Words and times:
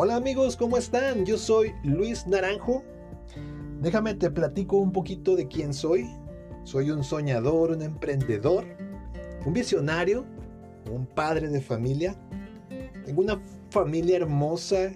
Hola 0.00 0.14
amigos, 0.14 0.56
¿cómo 0.56 0.76
están? 0.76 1.26
Yo 1.26 1.36
soy 1.36 1.74
Luis 1.82 2.24
Naranjo. 2.24 2.84
Déjame 3.80 4.14
te 4.14 4.30
platico 4.30 4.76
un 4.76 4.92
poquito 4.92 5.34
de 5.34 5.48
quién 5.48 5.74
soy. 5.74 6.08
Soy 6.62 6.92
un 6.92 7.02
soñador, 7.02 7.72
un 7.72 7.82
emprendedor, 7.82 8.64
un 9.44 9.52
visionario, 9.52 10.24
un 10.88 11.04
padre 11.04 11.48
de 11.48 11.60
familia. 11.60 12.14
Tengo 13.04 13.22
una 13.22 13.42
familia 13.70 14.18
hermosa 14.18 14.92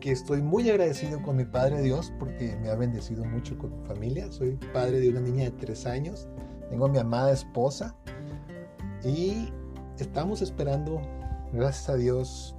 que 0.00 0.12
estoy 0.12 0.42
muy 0.42 0.68
agradecido 0.68 1.22
con 1.22 1.36
mi 1.36 1.46
Padre 1.46 1.80
Dios 1.80 2.12
porque 2.18 2.58
me 2.60 2.68
ha 2.68 2.76
bendecido 2.76 3.24
mucho 3.24 3.56
con 3.56 3.80
mi 3.80 3.86
familia. 3.86 4.30
Soy 4.30 4.58
padre 4.74 5.00
de 5.00 5.08
una 5.08 5.22
niña 5.22 5.44
de 5.44 5.52
tres 5.52 5.86
años. 5.86 6.28
Tengo 6.68 6.84
a 6.84 6.88
mi 6.90 6.98
amada 6.98 7.32
esposa 7.32 7.96
y 9.02 9.48
estamos 9.98 10.42
esperando, 10.42 11.00
gracias 11.54 11.88
a 11.88 11.96
Dios, 11.96 12.55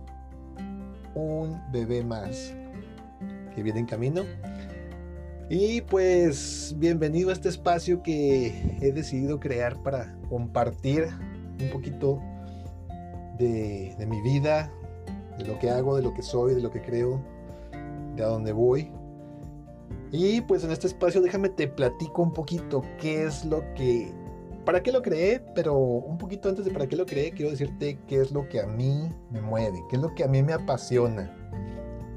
un 1.17 1.59
bebé 1.71 2.03
más 2.03 2.53
que 3.55 3.63
viene 3.63 3.79
en 3.79 3.85
camino. 3.85 4.23
Y 5.49 5.81
pues 5.81 6.75
bienvenido 6.77 7.29
a 7.29 7.33
este 7.33 7.49
espacio 7.49 8.03
que 8.03 8.77
he 8.81 8.91
decidido 8.91 9.39
crear 9.39 9.81
para 9.81 10.15
compartir 10.29 11.07
un 11.59 11.69
poquito 11.71 12.21
de, 13.39 13.95
mi 14.07 14.21
vida, 14.21 14.71
de 15.37 15.45
lo 15.45 15.57
que 15.57 15.69
hago, 15.69 15.95
de 15.95 16.03
lo 16.03 16.13
que 16.13 16.21
soy, 16.21 16.53
de 16.53 16.61
lo 16.61 16.69
que 16.69 16.81
creo, 16.81 17.21
de 18.15 18.23
a 18.23 18.27
dónde 18.27 18.51
voy. 18.51 18.91
Y 20.11 20.41
pues 20.41 20.63
en 20.63 20.71
este 20.71 20.87
espacio 20.87 21.21
déjame 21.21 21.49
te 21.49 21.67
platico 21.67 22.21
un 22.21 22.33
poquito 22.33 22.83
qué 22.99 23.25
es 23.25 23.43
lo 23.45 23.61
que 23.73 24.11
¿Para 24.67 24.83
qué 24.83 24.91
lo 24.91 25.01
creé? 25.01 25.39
Pero 25.55 25.77
un 25.77 26.17
poquito 26.17 26.49
antes 26.49 26.65
de 26.65 26.71
para 26.71 26.87
qué 26.87 26.97
lo 26.97 27.05
creé, 27.05 27.31
quiero 27.31 27.51
decirte 27.51 27.99
qué 28.05 28.19
es 28.19 28.33
lo 28.33 28.49
que 28.49 28.59
a 28.59 28.67
mí 28.67 29.09
me 29.31 29.39
mueve, 29.39 29.81
qué 29.89 29.95
es 29.95 30.01
lo 30.01 30.13
que 30.13 30.25
a 30.25 30.27
mí 30.27 30.43
me 30.43 30.51
apasiona. 30.51 31.33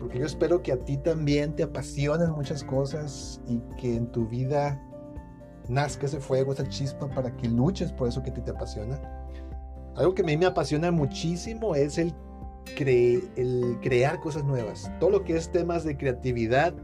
Porque 0.01 0.19
yo 0.19 0.27
espero 0.27 0.61
que 0.61 0.73
a 0.73 0.85
ti 0.85 0.97
también 0.97 1.55
te 1.55 1.63
apasionen 1.63 2.33
muchas 2.33 2.65
cosas 2.65 3.41
y 3.47 3.61
que 3.77 3.95
en 3.95 4.11
tu 4.11 4.27
vida 4.27 4.83
nazca 5.69 6.07
ese 6.07 6.19
fuego, 6.19 6.53
esa 6.53 6.69
chispa 6.69 7.09
para 7.09 7.37
que 7.37 7.47
luches 7.47 7.93
por 7.93 8.09
eso 8.09 8.21
que 8.21 8.31
a 8.31 8.35
ti 8.35 8.41
te 8.41 8.51
apasiona. 8.51 9.01
Algo 9.95 10.13
que 10.17 10.23
a 10.23 10.25
mí 10.25 10.37
me 10.37 10.47
apasiona 10.47 10.91
muchísimo 10.91 11.77
es 11.77 11.99
el, 11.99 12.13
el 12.77 13.79
crear 13.81 14.19
cosas 14.19 14.43
nuevas. 14.43 14.91
Todo 14.99 15.11
lo 15.11 15.23
que 15.23 15.37
es 15.37 15.53
temas 15.53 15.85
de 15.85 15.97
creatividad, 15.97 16.75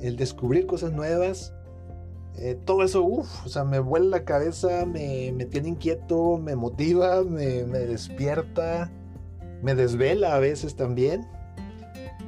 el 0.00 0.16
descubrir 0.16 0.64
cosas 0.64 0.92
nuevas 0.92 1.52
eh, 2.36 2.58
todo 2.64 2.82
eso, 2.82 3.02
uff, 3.04 3.46
o 3.46 3.48
sea, 3.48 3.64
me 3.64 3.78
vuela 3.78 4.06
la 4.06 4.24
cabeza, 4.24 4.86
me, 4.86 5.32
me 5.32 5.44
tiene 5.44 5.68
inquieto, 5.68 6.38
me 6.38 6.56
motiva, 6.56 7.22
me, 7.22 7.64
me, 7.64 7.80
despierta, 7.80 8.90
me 9.62 9.74
desvela 9.74 10.34
a 10.34 10.38
veces 10.38 10.74
también. 10.74 11.26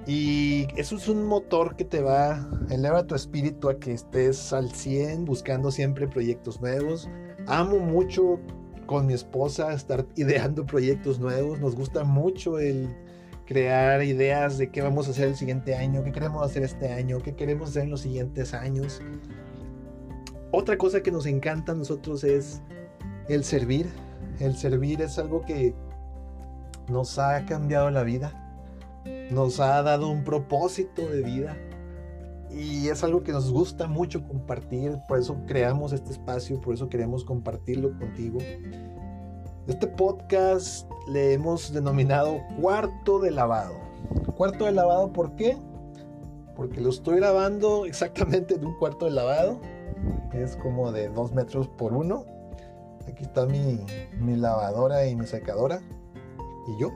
Y 0.07 0.67
eso 0.77 0.97
es 0.97 1.09
un 1.09 1.25
motor 1.25 1.77
que 1.77 1.85
te 1.85 2.03
va, 2.03 2.47
eleva 2.69 3.07
tu 3.07 3.15
espíritu 3.15 3.71
a 3.71 3.79
que 3.79 3.93
estés 3.93 4.53
al 4.53 4.71
100 4.71 5.25
buscando 5.25 5.71
siempre 5.71 6.07
proyectos 6.07 6.61
nuevos. 6.61 7.09
Amo 7.47 7.79
mucho 7.79 8.39
con 8.87 9.07
mi 9.07 9.15
esposa 9.15 9.73
estar 9.73 10.07
ideando 10.17 10.67
proyectos 10.67 11.19
nuevos. 11.19 11.59
Nos 11.61 11.75
gusta 11.75 12.05
mucho 12.05 12.59
el 12.59 12.95
crear 13.47 14.03
ideas 14.03 14.59
de 14.59 14.71
qué 14.71 14.83
vamos 14.83 15.09
a 15.09 15.13
hacer 15.13 15.29
el 15.29 15.37
siguiente 15.37 15.75
año, 15.75 16.05
qué 16.05 16.13
queremos 16.13 16.45
hacer 16.45 16.63
este 16.63 16.93
año, 16.93 17.21
qué 17.23 17.35
queremos 17.35 17.71
hacer 17.71 17.85
en 17.85 17.91
los 17.91 18.01
siguientes 18.03 18.53
años. 18.53 19.01
Otra 20.57 20.79
cosa 20.79 21.03
que 21.03 21.11
nos 21.11 21.27
encanta 21.27 21.73
a 21.73 21.75
nosotros 21.75 22.23
es 22.23 22.63
el 23.29 23.43
servir. 23.43 23.91
El 24.39 24.57
servir 24.57 25.03
es 25.03 25.19
algo 25.19 25.41
que 25.41 25.75
nos 26.89 27.19
ha 27.19 27.45
cambiado 27.45 27.91
la 27.91 28.05
vida, 28.05 28.55
nos 29.33 29.59
ha 29.59 29.83
dado 29.83 30.09
un 30.09 30.23
propósito 30.23 31.09
de 31.09 31.23
vida 31.23 31.57
y 32.53 32.87
es 32.87 33.03
algo 33.03 33.25
que 33.25 33.33
nos 33.33 33.51
gusta 33.51 33.89
mucho 33.89 34.29
compartir, 34.29 34.97
por 35.09 35.19
eso 35.19 35.37
creamos 35.49 35.93
este 35.93 36.13
espacio, 36.13 36.61
por 36.61 36.75
eso 36.75 36.89
queremos 36.89 37.25
compartirlo 37.25 37.91
contigo. 37.99 38.39
Este 39.67 39.89
podcast 39.89 40.89
le 41.09 41.33
hemos 41.33 41.73
denominado 41.73 42.41
cuarto 42.61 43.19
de 43.19 43.33
lavado. 43.33 43.75
Cuarto 44.37 44.67
de 44.67 44.73
lavado, 44.73 45.13
¿por 45.13 45.35
qué? 45.35 45.57
Porque 46.55 46.81
lo 46.81 46.91
estoy 46.91 47.17
grabando 47.17 47.87
exactamente 47.87 48.55
en 48.55 48.65
un 48.65 48.79
cuarto 48.79 49.07
de 49.07 49.11
lavado 49.11 49.59
es 50.33 50.57
como 50.57 50.93
de 50.93 51.09
2 51.09 51.33
metros 51.33 51.69
por 51.69 51.93
1. 51.93 52.25
Aquí 53.09 53.23
está 53.23 53.47
mi, 53.47 53.79
lavadora 54.37 55.07
y 55.07 55.15
mi 55.15 55.27
secadora 55.27 55.81
y 56.69 56.81
yo. 56.81 56.91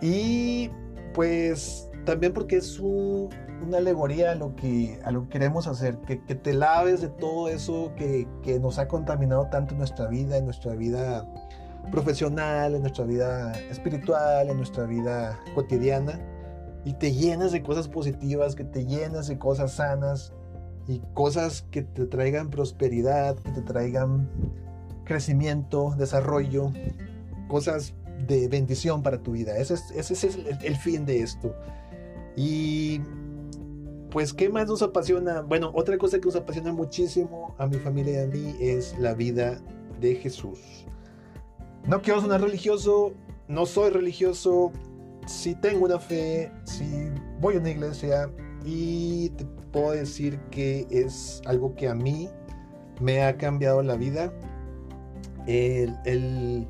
Y 0.00 0.70
pues 1.12 1.90
también 2.04 2.32
porque 2.32 2.56
es 2.56 2.78
una 2.78 3.78
alegoría 3.78 4.32
a 4.32 4.34
lo, 4.34 4.54
que, 4.54 5.00
a 5.04 5.10
lo 5.10 5.24
que 5.24 5.30
queremos 5.30 5.66
hacer, 5.66 5.98
que, 5.98 6.22
que 6.22 6.34
te 6.34 6.52
laves 6.52 7.00
de 7.00 7.08
todo 7.08 7.48
eso 7.48 7.92
que, 7.96 8.28
que, 8.42 8.60
nos 8.60 8.78
ha 8.78 8.88
contaminado 8.88 9.48
tanto 9.48 9.72
en 9.72 9.78
nuestra 9.78 10.06
vida, 10.08 10.36
en 10.36 10.44
nuestra 10.44 10.74
vida 10.74 11.26
profesional, 11.90 12.74
en 12.74 12.82
nuestra 12.82 13.04
vida 13.04 13.52
espiritual, 13.70 14.50
en 14.50 14.56
nuestra 14.56 14.84
vida 14.84 15.38
cotidiana, 15.54 16.20
y 16.84 16.94
te 16.94 17.12
llenas 17.12 17.52
de 17.52 17.62
cosas 17.62 17.88
positivas, 17.88 18.54
que 18.54 18.64
te 18.64 18.84
llenas 18.84 19.26
de 19.26 19.38
cosas 19.38 19.72
sanas, 19.72 20.32
y 20.86 21.00
cosas 21.14 21.62
que 21.70 21.82
te 21.82 22.06
traigan 22.06 22.50
prosperidad, 22.50 23.36
que 23.36 23.50
te 23.50 23.62
traigan 23.62 24.28
crecimiento, 25.04 25.94
desarrollo, 25.96 26.70
cosas 27.48 27.94
de 28.26 28.48
bendición 28.48 29.02
para 29.02 29.22
tu 29.22 29.32
vida. 29.32 29.56
Ese 29.56 29.74
es, 29.74 29.90
ese 29.92 30.26
es 30.26 30.38
el, 30.62 30.76
fin 30.76 31.04
de 31.04 31.20
esto. 31.20 31.54
Y 32.36 33.00
pues, 34.10 34.32
¿qué 34.32 34.48
más 34.48 34.66
nos 34.66 34.82
apasiona? 34.82 35.40
Bueno, 35.42 35.70
otra 35.74 35.98
cosa 35.98 36.18
que 36.18 36.26
nos 36.26 36.36
apasiona 36.36 36.72
muchísimo 36.72 37.54
a 37.58 37.66
mi 37.66 37.76
familia 37.76 38.20
y 38.20 38.24
a 38.24 38.26
mí 38.26 38.56
es 38.60 38.98
la 38.98 39.14
vida 39.14 39.60
de 40.00 40.16
Jesús. 40.16 40.86
No 41.86 42.00
quiero 42.00 42.20
sonar 42.20 42.40
religioso, 42.40 43.12
no 43.48 43.66
soy 43.66 43.90
religioso, 43.90 44.72
si 45.26 45.54
tengo 45.54 45.84
una 45.84 45.98
fe, 45.98 46.50
si 46.64 47.10
voy 47.40 47.56
a 47.56 47.58
una 47.58 47.70
iglesia 47.70 48.30
y 48.64 49.30
puedo 49.74 49.90
decir 49.90 50.38
que 50.52 50.86
es 50.88 51.42
algo 51.46 51.74
que 51.74 51.88
a 51.88 51.96
mí 51.96 52.30
me 53.00 53.24
ha 53.24 53.36
cambiado 53.36 53.82
la 53.82 53.96
vida. 53.96 54.32
El, 55.46 56.68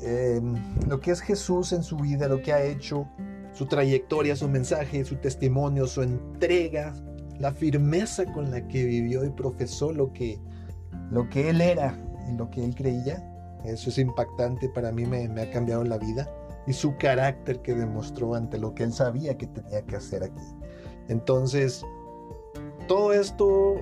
eh, 0.00 0.40
lo 0.86 1.00
que 1.00 1.10
es 1.10 1.20
Jesús 1.20 1.72
en 1.72 1.82
su 1.82 1.96
vida, 1.96 2.28
lo 2.28 2.40
que 2.40 2.52
ha 2.52 2.62
hecho, 2.62 3.08
su 3.52 3.66
trayectoria, 3.66 4.36
su 4.36 4.48
mensaje, 4.48 5.04
su 5.04 5.16
testimonio, 5.16 5.88
su 5.88 6.02
entrega, 6.02 6.94
la 7.40 7.52
firmeza 7.52 8.32
con 8.32 8.52
la 8.52 8.66
que 8.68 8.84
vivió 8.84 9.24
y 9.24 9.30
profesó 9.30 9.92
lo 9.92 10.12
que, 10.12 10.40
lo 11.10 11.28
que 11.28 11.50
él 11.50 11.60
era 11.60 11.98
y 12.30 12.36
lo 12.36 12.48
que 12.48 12.64
él 12.64 12.76
creía. 12.76 13.24
Eso 13.64 13.90
es 13.90 13.98
impactante, 13.98 14.68
para 14.68 14.92
mí 14.92 15.04
me, 15.04 15.28
me 15.28 15.42
ha 15.42 15.50
cambiado 15.50 15.82
la 15.82 15.98
vida. 15.98 16.30
Y 16.68 16.74
su 16.74 16.96
carácter 16.96 17.60
que 17.60 17.74
demostró 17.74 18.36
ante 18.36 18.56
lo 18.56 18.72
que 18.72 18.84
él 18.84 18.92
sabía 18.92 19.36
que 19.36 19.48
tenía 19.48 19.82
que 19.82 19.96
hacer 19.96 20.22
aquí. 20.22 20.57
Entonces, 21.08 21.84
todo 22.86 23.12
esto, 23.12 23.76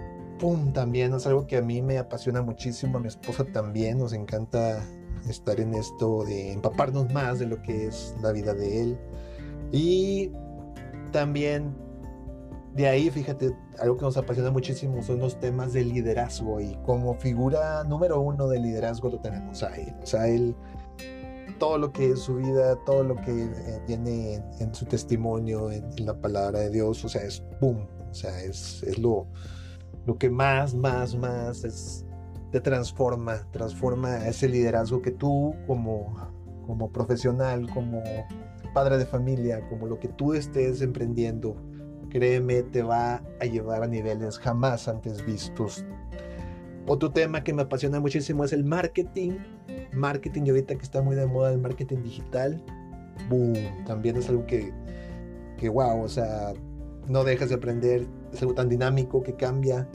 también 0.73 1.15
es 1.15 1.27
algo 1.27 1.47
que 1.47 1.57
a 1.57 1.63
mí 1.63 1.83
me 1.83 1.99
apasiona 1.99 2.43
muchísimo, 2.43 2.99
a 2.99 3.01
mi 3.01 3.09
esposa 3.09 3.45
también, 3.45 3.99
nos 3.99 4.13
encanta 4.13 4.83
estar 5.29 5.59
en 5.61 5.75
esto 5.75 6.25
de 6.25 6.53
empaparnos 6.53 7.13
más 7.13 7.39
de 7.39 7.47
lo 7.47 7.61
que 7.63 7.87
es 7.87 8.15
la 8.23 8.33
vida 8.33 8.55
de 8.55 8.83
él. 8.83 8.99
Y 9.73 10.31
también 11.11 11.75
de 12.77 12.87
ahí, 12.87 13.09
fíjate, 13.09 13.57
algo 13.81 13.97
que 13.97 14.05
nos 14.05 14.19
apasiona 14.19 14.51
muchísimo 14.51 15.03
son 15.03 15.19
los 15.19 15.41
temas 15.41 15.73
de 15.73 15.83
liderazgo 15.83 16.61
y 16.61 16.77
como 16.85 17.15
figura 17.15 17.83
número 17.85 18.21
uno 18.21 18.49
de 18.49 18.61
liderazgo 18.61 19.09
lo 19.09 19.19
tenemos 19.19 19.63
a 19.63 19.75
él. 19.77 19.95
O 20.03 20.07
sea, 20.07 20.29
él 20.29 20.55
todo 21.59 21.79
lo 21.79 21.93
que 21.93 22.11
es 22.11 22.21
su 22.21 22.37
vida, 22.37 22.77
todo 22.85 23.03
lo 23.03 23.17
que 23.17 23.45
eh, 23.45 23.81
viene 23.87 24.43
en, 24.61 24.75
su 24.75 24.85
testimonio, 24.87 25.71
en, 25.71 25.85
la 26.05 26.15
palabra 26.15 26.61
de 26.61 26.71
Dios, 26.71 27.05
o 27.05 27.09
sea, 27.09 27.23
es 27.23 27.43
boom, 27.61 27.87
o 28.11 28.15
sea, 28.15 28.43
es, 28.43 28.83
es 28.83 28.99
lo, 28.99 29.27
lo 30.07 30.17
que 30.19 30.31
más, 30.31 30.75
más, 30.75 31.17
más 31.17 32.05
te 32.53 32.61
transforma, 32.61 33.47
transforma 33.51 34.27
ese 34.27 34.49
liderazgo 34.49 35.03
que 35.03 35.11
tú 35.11 35.55
como, 35.67 36.15
como 36.67 36.91
profesional, 36.91 37.69
como 37.71 38.03
padre 38.73 38.99
de 38.99 39.07
familia, 39.07 39.67
como 39.69 39.87
lo 39.87 39.99
que 39.99 40.09
tú 40.09 40.35
estés 40.35 40.81
emprendiendo, 40.83 41.57
créeme, 42.11 42.63
te 42.63 42.83
va 42.83 43.23
a 43.41 43.45
llevar 43.45 43.83
a 43.83 43.87
niveles 43.87 44.39
jamás 44.39 44.89
antes 44.89 45.25
vistos. 45.25 45.85
Otro 46.87 47.11
tema 47.11 47.43
que 47.43 47.53
me 47.53 47.63
apasiona 47.63 48.01
muchísimo 48.01 48.45
es 48.45 48.53
el 48.53 48.65
marketing 48.65 49.33
marketing 49.97 50.43
y 50.47 50.51
ahorita 50.51 50.77
que 50.77 50.83
está 50.83 51.03
muy 51.03 51.17
de 51.17 51.27
moda 51.27 51.53
el 51.53 51.59
marketing 51.59 52.03
digital, 52.03 52.63
boom, 53.29 53.55
también 53.87 54.17
es 54.17 54.29
algo 54.29 54.47
que, 54.47 54.73
que 55.57 55.69
wow, 55.69 56.03
o 56.03 56.09
sea, 56.09 56.53
no 57.09 57.25
dejas 57.25 57.49
de 57.49 57.57
aprender, 57.57 58.07
es 58.33 58.41
algo 58.43 58.55
tan 58.55 58.69
dinámico 58.69 59.23
que 59.23 59.35
cambia 59.35 59.89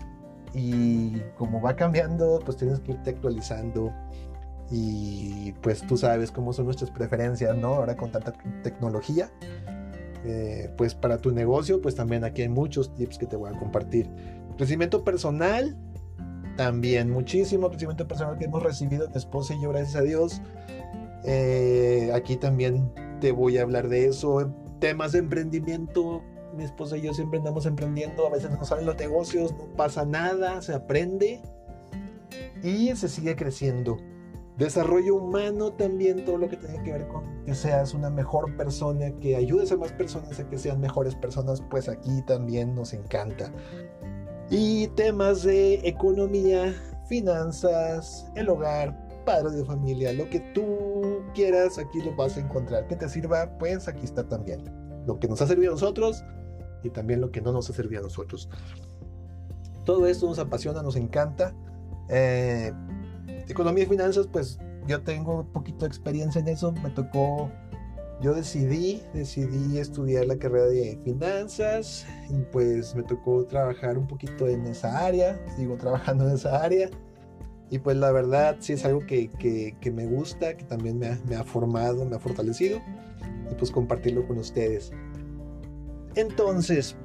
y 0.54 1.22
como 1.38 1.62
va 1.62 1.76
cambiando, 1.76 2.40
pues 2.44 2.58
tienes 2.58 2.80
que 2.80 2.94
irte 2.94 3.12
actualizando 3.12 3.94
y 4.70 5.54
pues 5.62 5.86
tú 5.86 5.98
sabes 5.98 6.32
cómo 6.32 6.54
son 6.54 6.66
nuestras 6.66 6.92
preferencias, 6.92 7.56
¿no? 7.58 7.76
Ahora 7.76 7.96
con 7.96 8.12
tanta 8.12 8.34
tecnología. 8.64 9.30
eh, 10.24 10.72
pues 10.78 10.94
para 10.94 11.18
tu 11.18 11.32
negocio, 11.32 11.82
pues 11.82 11.96
también 11.96 12.24
aquí 12.24 12.44
hay 12.44 12.50
muchos 12.50 12.94
tips 12.94 13.18
que 13.18 13.26
te 13.26 13.36
voy 13.36 13.52
a 13.52 13.58
compartir. 13.58 14.08
Crecimiento 14.56 15.04
personal, 15.04 15.76
también 16.56 17.10
muchísimo 17.10 17.70
crecimiento 17.70 18.08
personal 18.08 18.38
que 18.38 18.46
hemos 18.46 18.64
recibido 18.64 19.08
mi 19.10 19.16
esposa 19.16 19.54
y 19.54 19.62
yo, 19.62 19.70
gracias 19.70 19.96
a 19.96 20.02
Dios. 20.02 20.42
Eh, 21.24 22.12
aquí 22.14 22.36
también 22.36 22.92
te 23.20 23.32
voy 23.32 23.58
a 23.58 23.64
hablar 23.64 23.88
de 23.88 24.08
eso. 24.08 24.52
Temas 24.80 25.12
de 25.12 25.20
emprendimiento, 25.20 26.24
mi 26.56 26.64
esposa 26.64 26.98
y 26.98 27.02
yo 27.02 27.14
siempre 27.14 27.40
andamos 27.40 27.66
emprendiendo, 27.66 28.26
a 28.28 28.30
veces 28.32 28.52
no 28.52 28.64
salen 28.66 28.86
los 28.86 28.98
negocios, 28.98 29.54
no 29.54 29.66
pasa 29.76 30.06
nada, 30.06 30.62
se 30.62 30.74
aprende 30.74 31.42
y 32.64 32.96
se 32.96 33.08
sigue 33.08 33.36
creciendo. 33.36 33.98
Desarrollo 34.58 35.16
humano 35.16 35.72
también, 35.74 36.26
todo 36.26 36.38
lo 36.38 36.50
que 36.50 36.58
tiene 36.58 36.84
que 36.84 36.92
ver 36.92 37.08
con 37.08 37.24
que 37.46 37.56
seas 37.56 37.94
una 37.94 38.10
mejor 38.10 38.56
persona, 38.58 39.12
que 39.20 39.36
ayudes 39.36 39.72
a 39.72 39.78
más 39.78 39.92
personas 39.92 40.40
a 40.40 40.48
que 40.48 40.58
sean 40.58 40.80
mejores 40.80 41.16
personas, 41.16 41.62
pues 41.70 41.90
aquí 41.90 42.22
también 42.28 42.76
nos 42.76 42.94
encanta. 42.94 43.52
Y 44.52 44.88
temas 44.90 45.44
de 45.44 45.76
economía, 45.88 46.76
finanzas, 47.08 48.30
el 48.36 48.50
hogar, 48.50 49.08
padre 49.26 49.52
de 49.52 49.64
familia, 49.64 50.12
lo 50.12 50.30
que 50.30 50.42
tú 50.54 51.22
quieras, 51.34 51.78
aquí 51.78 52.02
lo 52.02 52.14
vas 52.18 52.36
a 52.36 52.42
encontrar. 52.42 52.86
Que 52.88 52.98
te 52.98 53.08
sirva, 53.08 53.58
pues 53.58 53.88
aquí 53.88 54.04
está 54.04 54.28
también. 54.28 54.66
Lo 55.08 55.20
que 55.20 55.30
nos 55.30 55.42
ha 55.42 55.48
servido 55.48 55.72
a 55.72 55.76
nosotros 55.76 56.24
y 56.84 56.90
también 56.90 57.22
lo 57.22 57.32
que 57.32 57.40
no 57.40 57.54
nos 57.54 57.70
ha 57.70 57.74
servido 57.74 58.02
a 58.02 58.04
nosotros. 58.04 58.50
Todo 59.86 60.06
esto 60.06 60.28
nos 60.28 60.38
apasiona, 60.38 60.84
nos 60.84 60.98
encanta. 60.98 61.56
Eh, 62.10 62.74
economía 63.48 63.86
y 63.86 63.88
finanzas, 63.88 64.28
pues 64.28 64.60
yo 64.86 65.02
tengo 65.02 65.40
un 65.40 65.54
poquito 65.54 65.80
de 65.80 65.88
experiencia 65.88 66.42
en 66.42 66.50
eso. 66.50 66.74
Me 66.74 66.90
tocó, 66.90 67.50
yo 68.22 68.36
decidí, 68.36 69.02
decidí 69.14 69.80
estudiar 69.80 70.28
la 70.28 70.38
carrera 70.38 70.68
de 70.68 71.00
finanzas 71.04 72.06
y 72.30 72.38
pues 72.52 72.96
me 72.96 73.02
tocó 73.02 73.46
trabajar 73.46 73.98
un 73.98 74.08
poquito 74.08 74.48
en 74.48 74.68
esa 74.68 75.06
área. 75.06 75.44
Sigo 75.58 75.76
trabajando 75.76 76.28
en 76.28 76.36
esa 76.36 76.64
área. 76.64 76.90
Y 77.72 77.80
pues 77.80 77.98
la 77.98 78.12
verdad 78.12 78.58
sí 78.60 78.74
es 78.74 78.86
algo 78.86 79.00
que, 79.08 79.30
que, 79.80 79.92
me 79.92 80.06
gusta, 80.06 80.56
que 80.56 80.64
también 80.66 81.00
me 81.00 81.08
ha, 81.08 81.20
me 81.28 81.36
ha, 81.36 81.44
formado, 81.44 82.06
me 82.06 82.16
ha 82.16 82.20
fortalecido. 82.20 82.80
Y 83.50 83.56
pues 83.56 83.72
compartirlo 83.72 84.28
con 84.28 84.38
ustedes. 84.38 84.92
Entonces, 86.16 86.96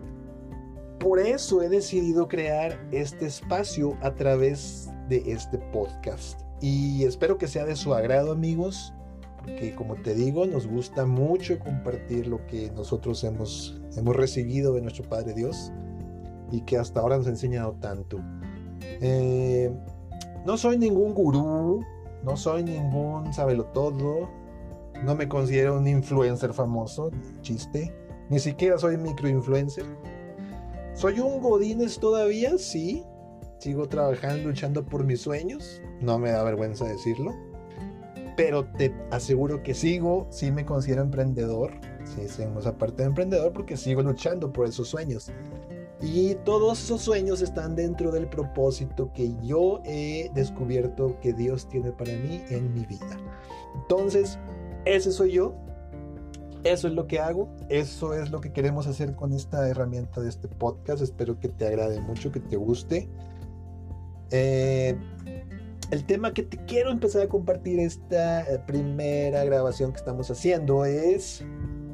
por 0.99 1.19
eso 1.19 1.63
he 1.63 1.69
decidido 1.69 2.29
crear 2.29 2.79
este 2.93 3.27
espacio 3.27 3.97
a 4.03 4.15
través 4.15 4.91
de 5.09 5.23
este 5.33 5.59
podcast. 5.73 6.41
Y 6.61 7.05
espero 7.05 7.39
que 7.39 7.47
sea 7.47 7.65
de 7.65 7.77
su 7.77 7.95
agrado 7.95 8.33
amigos, 8.33 8.93
porque 9.47 9.75
como 9.77 9.95
te 9.95 10.15
digo, 10.15 10.45
nos 10.45 10.67
gusta 10.67 11.07
mucho 11.07 11.59
compartir 11.61 12.27
lo 12.27 12.45
que 12.47 12.71
nosotros 12.73 13.23
hemos, 13.23 13.81
hemos 13.97 14.17
recibido 14.17 14.75
de 14.75 14.83
nuestro 14.83 15.09
Padre 15.09 15.35
Dios 15.35 15.73
y 16.51 16.63
que 16.63 16.77
hasta 16.77 17.01
ahora 17.01 17.17
nos 17.17 17.29
ha 17.29 17.31
enseñado 17.31 17.75
tanto. 17.81 18.19
Eh, 19.01 19.73
no 20.45 20.57
soy 20.57 20.79
ningún 20.79 21.15
gurú, 21.15 21.81
no 22.25 22.37
soy 22.37 22.65
ningún 22.65 23.31
todo 23.73 24.29
no 25.05 25.15
me 25.15 25.29
considero 25.29 25.79
un 25.79 25.87
influencer 25.87 26.53
famoso, 26.53 27.11
chiste, 27.43 27.95
ni 28.31 28.39
siquiera 28.39 28.79
soy 28.79 28.97
microinfluencer. 28.97 29.85
Soy 30.95 31.21
un 31.21 31.41
Godines 31.41 32.01
todavía, 32.01 32.57
sí, 32.59 33.05
sigo 33.59 33.89
trabajando, 33.89 34.49
luchando 34.49 34.85
por 34.85 35.05
mis 35.05 35.21
sueños, 35.21 35.83
no 36.01 36.19
me 36.19 36.31
da 36.31 36.43
vergüenza 36.43 36.87
decirlo, 36.87 37.35
pero 38.37 38.65
te 38.65 38.95
aseguro 39.11 39.63
que 39.63 39.75
sigo, 39.75 40.27
sí 40.31 40.53
me 40.53 40.65
considero 40.65 41.03
emprendedor, 41.03 41.73
sí, 42.05 42.29
seguimos 42.29 42.67
aparte 42.67 43.03
de 43.03 43.09
emprendedor 43.09 43.53
porque 43.53 43.77
sigo 43.77 44.03
luchando 44.03 44.53
por 44.53 44.67
esos 44.67 44.89
sueños. 44.89 45.31
Y 46.03 46.35
todos 46.45 46.83
esos 46.83 47.01
sueños 47.01 47.41
están 47.41 47.75
dentro 47.75 48.11
del 48.11 48.29
propósito 48.29 49.11
que 49.15 49.35
yo 49.43 49.81
he 49.85 50.31
descubierto 50.35 51.19
que 51.21 51.33
Dios 51.33 51.67
tiene 51.69 51.91
para 51.91 52.13
mí 52.13 52.43
en 52.51 52.75
mi 52.75 52.85
vida. 52.85 53.17
Entonces, 53.75 54.39
ese 54.85 55.11
soy 55.11 55.33
yo. 55.33 55.55
Eso 56.65 56.89
es 56.89 56.95
lo 56.95 57.07
que 57.07 57.19
hago. 57.19 57.49
Eso 57.71 58.13
es 58.13 58.31
lo 58.31 58.43
que 58.43 58.53
queremos 58.53 58.87
hacer 58.87 59.15
con 59.15 59.33
esta 59.33 59.67
herramienta 59.69 60.21
de 60.21 60.29
este 60.29 60.49
podcast. 60.49 61.01
Espero 61.01 61.39
que 61.41 61.49
te 61.49 61.67
agrade 61.67 62.01
mucho, 62.01 62.31
que 62.31 62.41
te 62.41 62.57
guste. 62.57 63.09
Eh, 64.31 64.99
el 65.91 66.05
tema 66.05 66.33
que 66.33 66.43
te 66.43 66.57
quiero 66.67 66.91
empezar 66.91 67.23
a 67.23 67.29
compartir 67.29 67.79
esta 67.79 68.43
eh, 68.43 68.59
primera 68.67 69.45
grabación 69.45 69.93
que 69.93 69.99
estamos 69.99 70.31
haciendo 70.31 70.85
es 70.85 71.45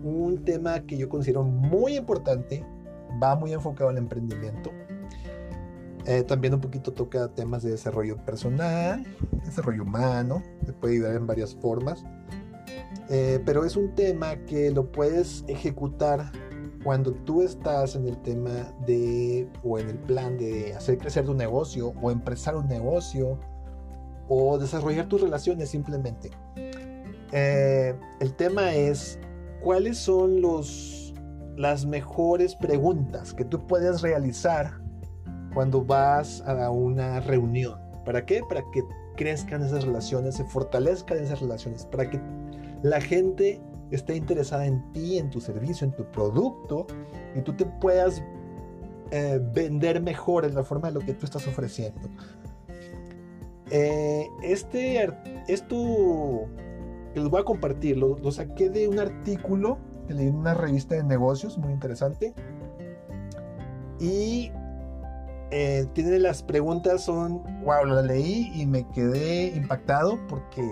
un 0.03 0.43
tema 0.45 0.81
que 0.81 0.97
yo 0.97 1.09
considero 1.09 1.43
muy 1.43 1.97
importante 1.97 2.65
va 3.23 3.35
muy 3.37 3.53
enfocado 3.53 3.91
al 3.91 3.99
emprendimiento. 3.99 4.71
Eh, 6.07 6.25
también 6.25 6.55
un 6.55 6.61
poquito 6.61 6.93
toca 6.93 7.29
temas 7.29 7.63
de 7.63 7.71
desarrollo 7.71 8.17
personal, 8.25 9.07
desarrollo 9.45 9.85
humano, 9.85 10.43
te 10.67 10.73
puede 10.73 10.95
ayudar 10.95 11.15
en 11.17 11.27
varias 11.27 11.55
formas. 11.55 12.05
Eh, 13.09 13.41
pero 13.45 13.65
es 13.65 13.77
un 13.77 13.95
tema 13.95 14.37
que 14.47 14.71
lo 14.71 14.91
puedes 14.91 15.45
ejecutar 15.47 16.33
cuando 16.83 17.13
tú 17.13 17.43
estás 17.43 17.95
en 17.95 18.09
el 18.09 18.21
tema 18.23 18.75
de 18.87 19.49
o 19.63 19.79
en 19.79 19.91
el 19.91 19.99
plan 19.99 20.37
de 20.39 20.75
hacer 20.75 20.99
crecer 20.99 21.25
tu 21.25 21.35
negocio 21.35 21.93
o 22.03 22.11
empezar 22.11 22.57
un 22.57 22.67
negocio 22.67 23.39
o 24.35 24.57
desarrollar 24.57 25.07
tus 25.09 25.21
relaciones 25.21 25.69
simplemente. 25.69 26.31
Eh, 27.33 27.95
el 28.21 28.35
tema 28.35 28.75
es 28.75 29.19
cuáles 29.61 29.99
son 29.99 30.41
los 30.41 31.13
las 31.59 31.85
mejores 31.85 32.57
preguntas 32.57 33.35
que 33.35 33.45
tú 33.45 33.67
puedes 33.67 34.01
realizar 34.01 34.81
cuando 35.53 35.85
vas 35.85 36.41
a 36.47 36.71
una 36.71 37.21
reunión. 37.21 37.79
¿Para 38.07 38.25
qué? 38.25 38.41
Para 38.49 38.63
que 38.73 38.83
crezcan 39.17 39.63
esas 39.63 39.85
relaciones, 39.85 40.37
se 40.37 40.45
fortalezcan 40.45 41.19
esas 41.19 41.41
relaciones, 41.41 41.85
para 41.85 42.09
que 42.09 42.19
la 42.83 43.03
gente 43.03 43.61
esté 43.91 44.17
interesada 44.17 44.65
en 44.65 44.83
ti, 44.93 45.19
en 45.19 45.29
tu 45.29 45.43
servicio, 45.43 45.87
en 45.87 45.95
tu 45.95 46.11
producto 46.11 46.87
y 47.37 47.43
tú 47.43 47.53
te 47.53 47.67
puedas 47.67 48.23
eh, 49.11 49.39
vender 49.53 50.01
mejor 50.01 50.47
en 50.47 50.55
la 50.55 50.65
forma 50.65 50.89
de 50.89 50.95
lo 50.95 51.01
que 51.01 51.13
tú 51.13 51.27
estás 51.27 51.47
ofreciendo. 51.47 52.09
Eh, 53.75 54.29
este, 54.43 55.03
esto 55.49 56.47
que 57.15 57.21
les 57.21 57.29
voy 57.29 57.41
a 57.41 57.45
compartir, 57.45 57.97
lo 57.97 58.31
saqué 58.31 58.69
de 58.69 58.87
un 58.87 58.99
artículo 58.99 59.79
que 60.07 60.15
leí 60.15 60.29
en 60.29 60.37
una 60.37 60.55
revista 60.55 60.95
de 60.95 61.03
negocios 61.03 61.59
muy 61.59 61.73
interesante. 61.73 62.35
Y 63.99 64.51
eh, 65.51 65.87
tiene 65.93 66.19
las 66.19 66.43
preguntas, 66.43 67.05
son, 67.05 67.43
wow, 67.65 67.85
la 67.85 68.03
leí 68.03 68.51
y 68.55 68.67
me 68.67 68.89
quedé 68.89 69.49
impactado 69.49 70.19
porque 70.29 70.67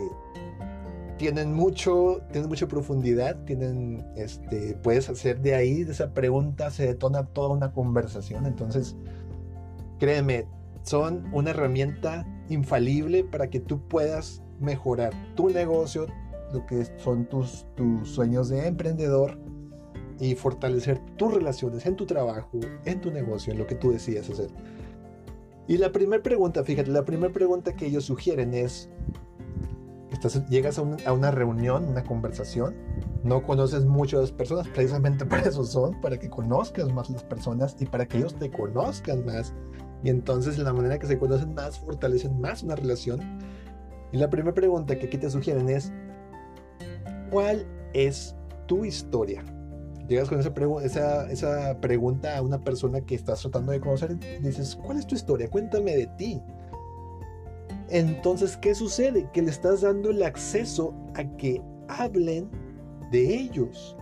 tienen 1.19 1.53
mucho, 1.53 2.23
tienen 2.33 2.49
mucha 2.49 2.67
profundidad, 2.67 3.37
tienen, 3.45 4.07
este, 4.17 4.75
puedes 4.83 5.11
hacer 5.11 5.41
de 5.43 5.55
ahí, 5.55 5.85
de 5.85 5.93
esa 5.93 6.15
pregunta 6.15 6.71
se 6.71 6.87
detona 6.87 7.27
toda 7.27 7.51
una 7.51 7.73
conversación. 7.73 8.47
Entonces, 8.47 8.97
créeme, 9.99 10.47
son 10.83 11.29
una 11.33 11.51
herramienta 11.51 12.27
infalible 12.51 13.25
para 13.25 13.49
que 13.49 13.61
tú 13.61 13.81
puedas 13.89 14.43
mejorar 14.59 15.13
tu 15.35 15.49
negocio, 15.49 16.07
lo 16.53 16.67
que 16.67 16.85
son 16.99 17.27
tus, 17.27 17.67
tus 17.77 18.09
sueños 18.09 18.49
de 18.49 18.67
emprendedor 18.67 19.39
y 20.19 20.35
fortalecer 20.35 21.01
tus 21.17 21.33
relaciones 21.33 21.87
en 21.87 21.97
tu 21.97 22.05
trabajo, 22.05 22.61
en 22.85 23.01
tu 23.01 23.11
negocio, 23.11 23.53
en 23.53 23.59
lo 23.59 23.67
que 23.67 23.75
tú 23.75 23.91
decidas 23.91 24.29
hacer. 24.29 24.51
Y 25.67 25.79
la 25.79 25.93
primera 25.93 26.23
pregunta, 26.23 26.63
fíjate, 26.63 26.91
la 26.91 27.05
primera 27.05 27.33
pregunta 27.33 27.75
que 27.75 27.87
ellos 27.87 28.05
sugieren 28.05 28.53
es, 28.53 28.91
estás, 30.13 30.47
llegas 30.49 30.79
a, 30.79 30.83
a, 31.07 31.13
una 31.13 31.31
reunión, 31.31 31.85
una 31.85 32.03
conversación, 32.05 32.75
no 33.23 33.43
conoces 33.43 33.87
mucho 33.87 34.19
a 34.19 34.23
las 34.23 34.33
personas, 34.33 34.69
precisamente 34.69 35.25
para 35.27 35.45
eso 35.45 35.65
son, 35.65 35.99
para 36.01 36.19
que 36.19 36.29
conozcas 36.29 36.93
más 36.93 37.09
las 37.09 37.23
personas 37.25 37.77
y 37.79 37.87
para 37.87 38.07
que 38.07 38.19
ellos 38.19 38.35
te 38.35 38.51
conozcan 38.51 39.25
más. 39.25 39.55
Y 40.03 40.11
entonces 40.11 40.59
la 40.59 40.73
manera 40.73 40.99
que 40.99 41.07
se 41.07 41.19
conocen 41.19 41.55
más, 41.55 41.79
fortalecen 41.79 42.41
más 42.41 42.63
una 42.63 42.77
relación. 42.77 43.21
Y 44.13 44.19
la 44.19 44.31
primera 44.31 44.55
pregunta 44.55 44.99
que 44.99 45.07
aquí 45.07 45.19
te 45.19 45.31
sugieren 45.31 45.69
es, 45.69 45.93
¿Cuál 47.31 47.65
es 47.93 48.35
tu 48.67 48.85
historia? 48.85 49.45
Llegas 50.09 50.29
con 50.29 50.41
esa, 50.41 51.31
esa, 51.31 51.81
pregunta 51.81 52.37
a 52.37 52.43
una 52.43 52.59
persona 52.59 53.01
que 53.01 53.15
estás 53.15 53.43
tratando 53.43 53.71
de 53.71 53.81
conocer 53.81 54.19
y 54.21 54.43
dices, 54.43 54.77
¿cuál 54.85 54.99
es 54.99 55.07
tu 55.07 55.15
historia? 55.15 55.49
Cuéntame 55.49 55.95
de 55.95 56.07
ti. 56.19 56.43
Entonces, 57.89 58.57
¿qué 58.57 58.75
sucede? 58.75 59.29
Que 59.33 59.43
le 59.43 59.51
estás 59.51 59.83
dando 59.83 60.11
el 60.11 60.25
acceso 60.25 60.93
a 61.15 61.23
que 61.37 61.63
hablen 61.87 62.51
de 63.13 63.37
ellos. 63.37 63.97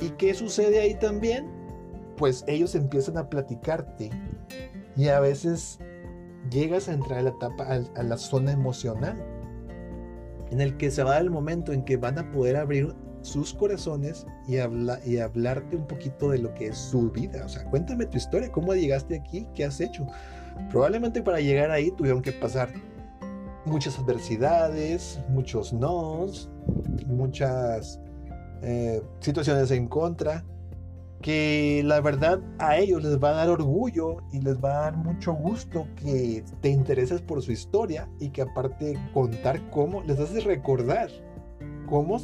¿Y 0.00 0.10
qué 0.10 0.34
sucede 0.34 0.80
ahí 0.80 0.94
también? 0.94 1.48
Pues 2.16 2.44
ellos 2.48 2.74
empiezan 2.74 3.16
a 3.16 3.28
platicarte 3.28 4.10
y 4.96 5.08
a 5.08 5.20
veces 5.20 5.78
llegas 6.50 6.88
a 6.88 6.92
entrar 6.92 7.20
a 7.20 7.22
la 7.22 7.30
etapa, 7.30 7.64
a 7.64 8.02
la 8.02 8.16
zona 8.16 8.52
emocional 8.52 9.22
en 10.50 10.60
el 10.60 10.76
que 10.76 10.90
se 10.90 11.02
va 11.02 11.18
el 11.18 11.30
momento 11.30 11.72
en 11.72 11.84
que 11.84 11.96
van 11.96 12.18
a 12.18 12.30
poder 12.32 12.56
abrir 12.56 12.94
sus 13.22 13.52
corazones 13.52 14.26
y, 14.48 14.58
habla, 14.58 14.98
y 15.04 15.18
hablarte 15.18 15.76
un 15.76 15.86
poquito 15.86 16.30
de 16.30 16.38
lo 16.38 16.52
que 16.54 16.68
es 16.68 16.78
su 16.78 17.10
vida. 17.10 17.44
O 17.44 17.48
sea, 17.48 17.64
cuéntame 17.64 18.06
tu 18.06 18.16
historia, 18.16 18.50
cómo 18.50 18.74
llegaste 18.74 19.16
aquí, 19.16 19.46
qué 19.54 19.64
has 19.64 19.80
hecho. 19.80 20.06
Probablemente 20.70 21.22
para 21.22 21.40
llegar 21.40 21.70
ahí 21.70 21.90
tuvieron 21.92 22.22
que 22.22 22.32
pasar 22.32 22.72
muchas 23.64 23.98
adversidades, 23.98 25.20
muchos 25.28 25.72
nos, 25.72 26.50
muchas 27.06 28.00
eh, 28.62 29.02
situaciones 29.20 29.70
en 29.70 29.86
contra, 29.86 30.44
que 31.20 31.82
la 31.84 32.00
verdad 32.00 32.40
a 32.58 32.78
ellos 32.78 33.02
les 33.02 33.18
va 33.18 33.30
a 33.30 33.34
dar 33.34 33.50
orgullo 33.50 34.18
y 34.32 34.40
les 34.40 34.58
va 34.58 34.70
a 34.70 34.80
dar 34.82 34.96
mucho 34.96 35.32
gusto 35.34 35.86
que 35.96 36.42
te 36.60 36.70
intereses 36.70 37.20
por 37.20 37.42
su 37.42 37.52
historia 37.52 38.08
y 38.18 38.30
que 38.30 38.42
aparte 38.42 38.98
contar 39.12 39.68
cómo 39.70 40.02
les 40.02 40.18
haces 40.18 40.44
recordar 40.44 41.10
cómo 41.86 42.18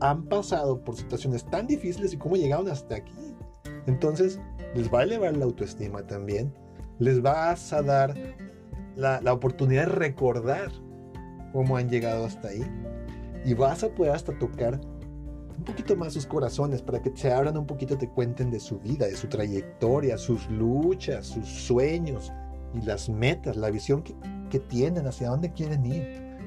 han 0.00 0.24
pasado 0.24 0.82
por 0.82 0.96
situaciones 0.96 1.44
tan 1.44 1.66
difíciles 1.66 2.14
y 2.14 2.16
cómo 2.16 2.36
llegaron 2.36 2.68
hasta 2.68 2.94
aquí. 2.94 3.34
Entonces 3.86 4.40
les 4.74 4.92
va 4.92 5.00
a 5.00 5.02
elevar 5.02 5.36
la 5.36 5.44
autoestima 5.44 6.06
también, 6.06 6.54
les 6.98 7.20
vas 7.20 7.72
a 7.72 7.82
dar 7.82 8.14
la, 8.96 9.20
la 9.20 9.32
oportunidad 9.34 9.86
de 9.86 9.92
recordar 9.92 10.70
cómo 11.52 11.76
han 11.76 11.90
llegado 11.90 12.24
hasta 12.24 12.48
ahí 12.48 12.64
y 13.44 13.52
vas 13.54 13.84
a 13.84 13.88
poder 13.94 14.12
hasta 14.12 14.38
tocar 14.38 14.80
un 15.60 15.64
poquito 15.64 15.94
más 15.94 16.14
sus 16.14 16.24
corazones 16.24 16.80
para 16.80 17.02
que 17.02 17.14
se 17.14 17.30
abran 17.30 17.58
un 17.58 17.66
poquito, 17.66 17.98
te 17.98 18.08
cuenten 18.08 18.50
de 18.50 18.58
su 18.58 18.78
vida, 18.78 19.06
de 19.06 19.14
su 19.14 19.28
trayectoria, 19.28 20.16
sus 20.16 20.48
luchas, 20.48 21.26
sus 21.26 21.46
sueños 21.46 22.32
y 22.72 22.80
las 22.80 23.10
metas, 23.10 23.58
la 23.58 23.70
visión 23.70 24.02
que, 24.02 24.14
que 24.48 24.58
tienen, 24.58 25.06
hacia 25.06 25.28
dónde 25.28 25.52
quieren 25.52 25.84
ir. 25.84 26.02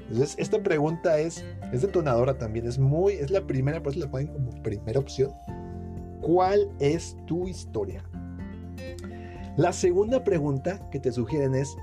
Entonces, 0.09 0.33
esta 0.39 0.63
pregunta 0.63 1.19
es, 1.19 1.45
es 1.71 1.83
detonadora 1.83 2.39
también, 2.39 2.65
es 2.65 2.79
muy, 2.79 3.13
es 3.13 3.29
la 3.29 3.45
primera, 3.45 3.83
por 3.83 3.91
eso 3.91 4.01
la 4.01 4.09
ponen 4.09 4.27
como 4.29 4.49
primera 4.63 4.99
opción. 4.99 5.31
¿Cuál 6.21 6.67
es 6.79 7.15
tu 7.27 7.47
historia? 7.47 8.03
La 9.57 9.73
segunda 9.73 10.23
pregunta 10.23 10.89
que 10.89 10.99
te 10.99 11.11
sugieren 11.11 11.53
es, 11.53 11.75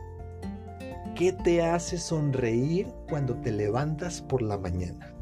¿qué 1.14 1.32
te 1.32 1.62
hace 1.62 1.96
sonreír 1.96 2.88
cuando 3.08 3.36
te 3.36 3.52
levantas 3.52 4.20
por 4.20 4.42
la 4.42 4.58
mañana? 4.58 5.14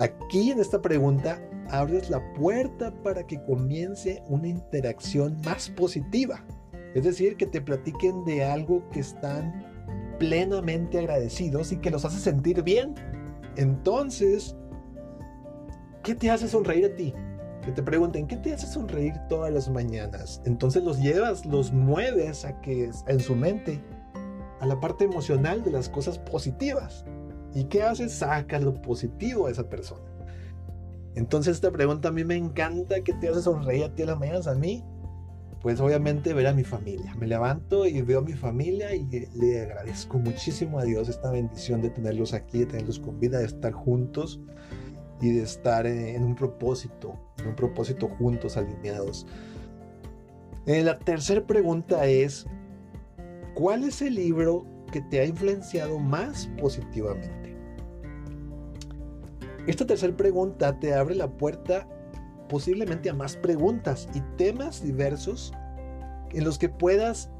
Aquí 0.00 0.50
en 0.50 0.58
esta 0.60 0.80
pregunta 0.80 1.38
abres 1.68 2.08
la 2.08 2.32
puerta 2.32 2.90
para 3.02 3.26
que 3.26 3.42
comience 3.44 4.22
una 4.28 4.48
interacción 4.48 5.38
más 5.44 5.68
positiva. 5.68 6.42
Es 6.94 7.04
decir, 7.04 7.36
que 7.36 7.44
te 7.44 7.60
platiquen 7.60 8.24
de 8.24 8.42
algo 8.42 8.82
que 8.90 9.00
están 9.00 9.62
plenamente 10.18 10.98
agradecidos 10.98 11.70
y 11.72 11.76
que 11.76 11.90
los 11.90 12.06
hace 12.06 12.18
sentir 12.18 12.62
bien. 12.62 12.94
Entonces, 13.56 14.56
¿qué 16.02 16.14
te 16.14 16.30
hace 16.30 16.48
sonreír 16.48 16.86
a 16.86 16.96
ti? 16.96 17.12
Que 17.62 17.72
te 17.72 17.82
pregunten, 17.82 18.26
¿qué 18.26 18.38
te 18.38 18.54
hace 18.54 18.66
sonreír 18.66 19.12
todas 19.28 19.52
las 19.52 19.68
mañanas? 19.68 20.40
Entonces 20.46 20.82
los 20.82 20.98
llevas, 20.98 21.44
los 21.44 21.72
mueves 21.72 22.46
a 22.46 22.58
que 22.62 22.90
en 23.06 23.20
su 23.20 23.36
mente 23.36 23.82
a 24.60 24.66
la 24.66 24.80
parte 24.80 25.04
emocional 25.04 25.62
de 25.62 25.72
las 25.72 25.90
cosas 25.90 26.18
positivas. 26.18 27.04
¿Y 27.54 27.64
qué 27.64 27.82
haces? 27.82 28.12
Sacas 28.12 28.62
lo 28.62 28.80
positivo 28.80 29.46
a 29.46 29.50
esa 29.50 29.68
persona. 29.68 30.02
Entonces 31.14 31.56
esta 31.56 31.70
pregunta 31.70 32.08
a 32.08 32.12
mí 32.12 32.24
me 32.24 32.36
encanta, 32.36 33.00
¿qué 33.02 33.12
te 33.14 33.28
hace 33.28 33.42
sonreír 33.42 33.84
a 33.84 33.94
ti 33.94 34.02
a 34.02 34.06
las 34.06 34.18
mañanas? 34.18 34.46
A 34.46 34.54
mí, 34.54 34.84
pues 35.60 35.80
obviamente 35.80 36.32
ver 36.32 36.46
a 36.46 36.52
mi 36.52 36.64
familia. 36.64 37.14
Me 37.16 37.26
levanto 37.26 37.86
y 37.86 38.00
veo 38.02 38.20
a 38.20 38.22
mi 38.22 38.32
familia 38.32 38.94
y 38.94 39.06
le 39.34 39.62
agradezco 39.62 40.18
muchísimo 40.18 40.78
a 40.78 40.84
Dios 40.84 41.08
esta 41.08 41.30
bendición 41.30 41.82
de 41.82 41.90
tenerlos 41.90 42.32
aquí, 42.32 42.60
de 42.60 42.66
tenerlos 42.66 42.98
con 43.00 43.18
vida, 43.18 43.38
de 43.38 43.46
estar 43.46 43.72
juntos 43.72 44.40
y 45.20 45.32
de 45.32 45.42
estar 45.42 45.86
en 45.86 46.22
un 46.24 46.34
propósito, 46.34 47.18
en 47.38 47.48
un 47.48 47.56
propósito 47.56 48.08
juntos, 48.08 48.56
alineados. 48.56 49.26
Eh, 50.66 50.82
la 50.82 50.98
tercera 50.98 51.46
pregunta 51.46 52.06
es, 52.06 52.46
¿cuál 53.54 53.84
es 53.84 54.00
el 54.00 54.14
libro 54.14 54.64
que 54.92 55.02
te 55.02 55.20
ha 55.20 55.24
influenciado 55.24 55.98
más 55.98 56.48
positivamente? 56.58 57.39
Esta 59.70 59.86
tercera 59.86 60.16
pregunta 60.16 60.80
te 60.80 60.94
abre 60.94 61.14
la 61.14 61.28
puerta 61.28 61.86
posiblemente 62.48 63.08
a 63.08 63.14
más 63.14 63.36
preguntas 63.36 64.08
y 64.14 64.20
temas 64.36 64.82
diversos 64.82 65.52
en 66.32 66.42
los 66.42 66.58
que 66.58 66.68
puedas 66.68 67.30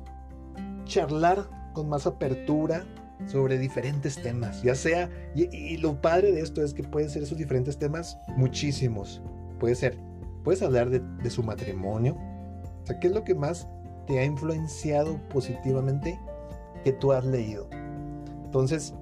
charlar 0.85 1.51
con 1.73 1.89
más 1.89 2.07
apertura 2.07 2.87
sobre 3.27 3.59
diferentes 3.59 4.15
temas, 4.23 4.63
ya 4.63 4.77
sea, 4.77 5.11
y, 5.35 5.77
lo 5.79 6.01
padre 6.01 6.31
de 6.31 6.41
esto 6.41 6.63
es 6.63 6.73
que 6.73 6.85
pueden 6.85 7.11
ser 7.11 7.25
esos 7.25 7.37
diferentes 7.37 7.77
temas 7.77 8.17
muchísimos. 8.37 9.21
Puede 9.59 9.75
ser, 9.75 9.99
puedes 10.45 10.63
hablar 10.63 10.89
de, 10.89 11.01
de 11.01 11.31
su 11.31 11.43
matrimonio, 11.43 12.15
o 12.15 12.87
sea, 12.87 13.01
¿qué 13.01 13.09
es 13.09 13.13
lo 13.13 13.25
que 13.25 13.35
más 13.35 13.67
te 14.07 14.21
ha 14.21 14.25
influenciado 14.25 15.21
positivamente 15.31 16.17
que 16.85 16.93
tú 16.93 17.11
has 17.11 17.25
leído? 17.25 17.69
Entonces, 18.45 18.95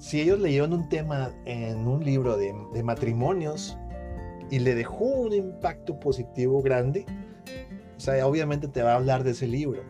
si 0.00 0.22
ellos 0.22 0.40
leyeron 0.40 0.72
un 0.72 0.88
tema 0.88 1.30
en 1.44 1.86
un 1.86 2.02
libro 2.02 2.38
de, 2.38 2.54
matrimonios 2.82 3.78
y 4.50 4.58
le 4.58 4.74
dejó 4.74 5.04
un 5.04 5.34
impacto 5.34 6.00
positivo 6.00 6.62
grande, 6.62 7.04
obviamente 8.24 8.66
te 8.66 8.82
va 8.82 8.92
a 8.92 8.96
hablar 8.96 9.22
de 9.24 9.32
ese 9.32 9.46
libro. 9.46 9.82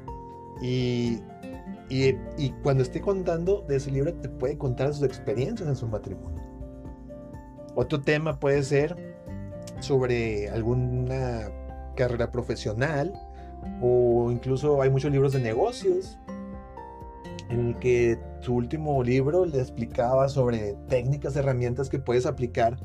Y, 0.60 1.20
y, 1.88 2.50
cuando 2.62 2.82
esté 2.82 3.00
contando 3.00 3.64
de 3.68 3.76
ese 3.76 3.92
libro, 3.92 4.12
te 4.14 4.28
puede 4.28 4.58
contar 4.58 4.92
sus 4.92 5.04
experiencias 5.04 5.68
en 5.68 5.76
su 5.76 5.86
matrimonio. 5.86 6.42
Otro 7.76 8.00
tema 8.00 8.40
puede 8.40 8.64
ser 8.64 8.96
sobre 9.78 10.50
alguna 10.50 11.52
carrera 11.94 12.32
profesional 12.32 13.12
o 13.80 14.30
incluso 14.32 14.82
hay 14.82 14.90
muchos 14.90 15.12
libros 15.12 15.32
de 15.32 15.40
negocios 15.40 16.18
en 17.48 17.68
el 17.68 17.78
que 17.78 18.18
su 18.40 18.54
último 18.54 19.02
libro 19.02 19.44
le 19.44 19.58
explicaba 19.58 20.28
sobre 20.28 20.74
técnicas, 20.88 21.36
herramientas 21.36 21.88
que 21.88 21.98
puedes 21.98 22.26
aplicar 22.26 22.78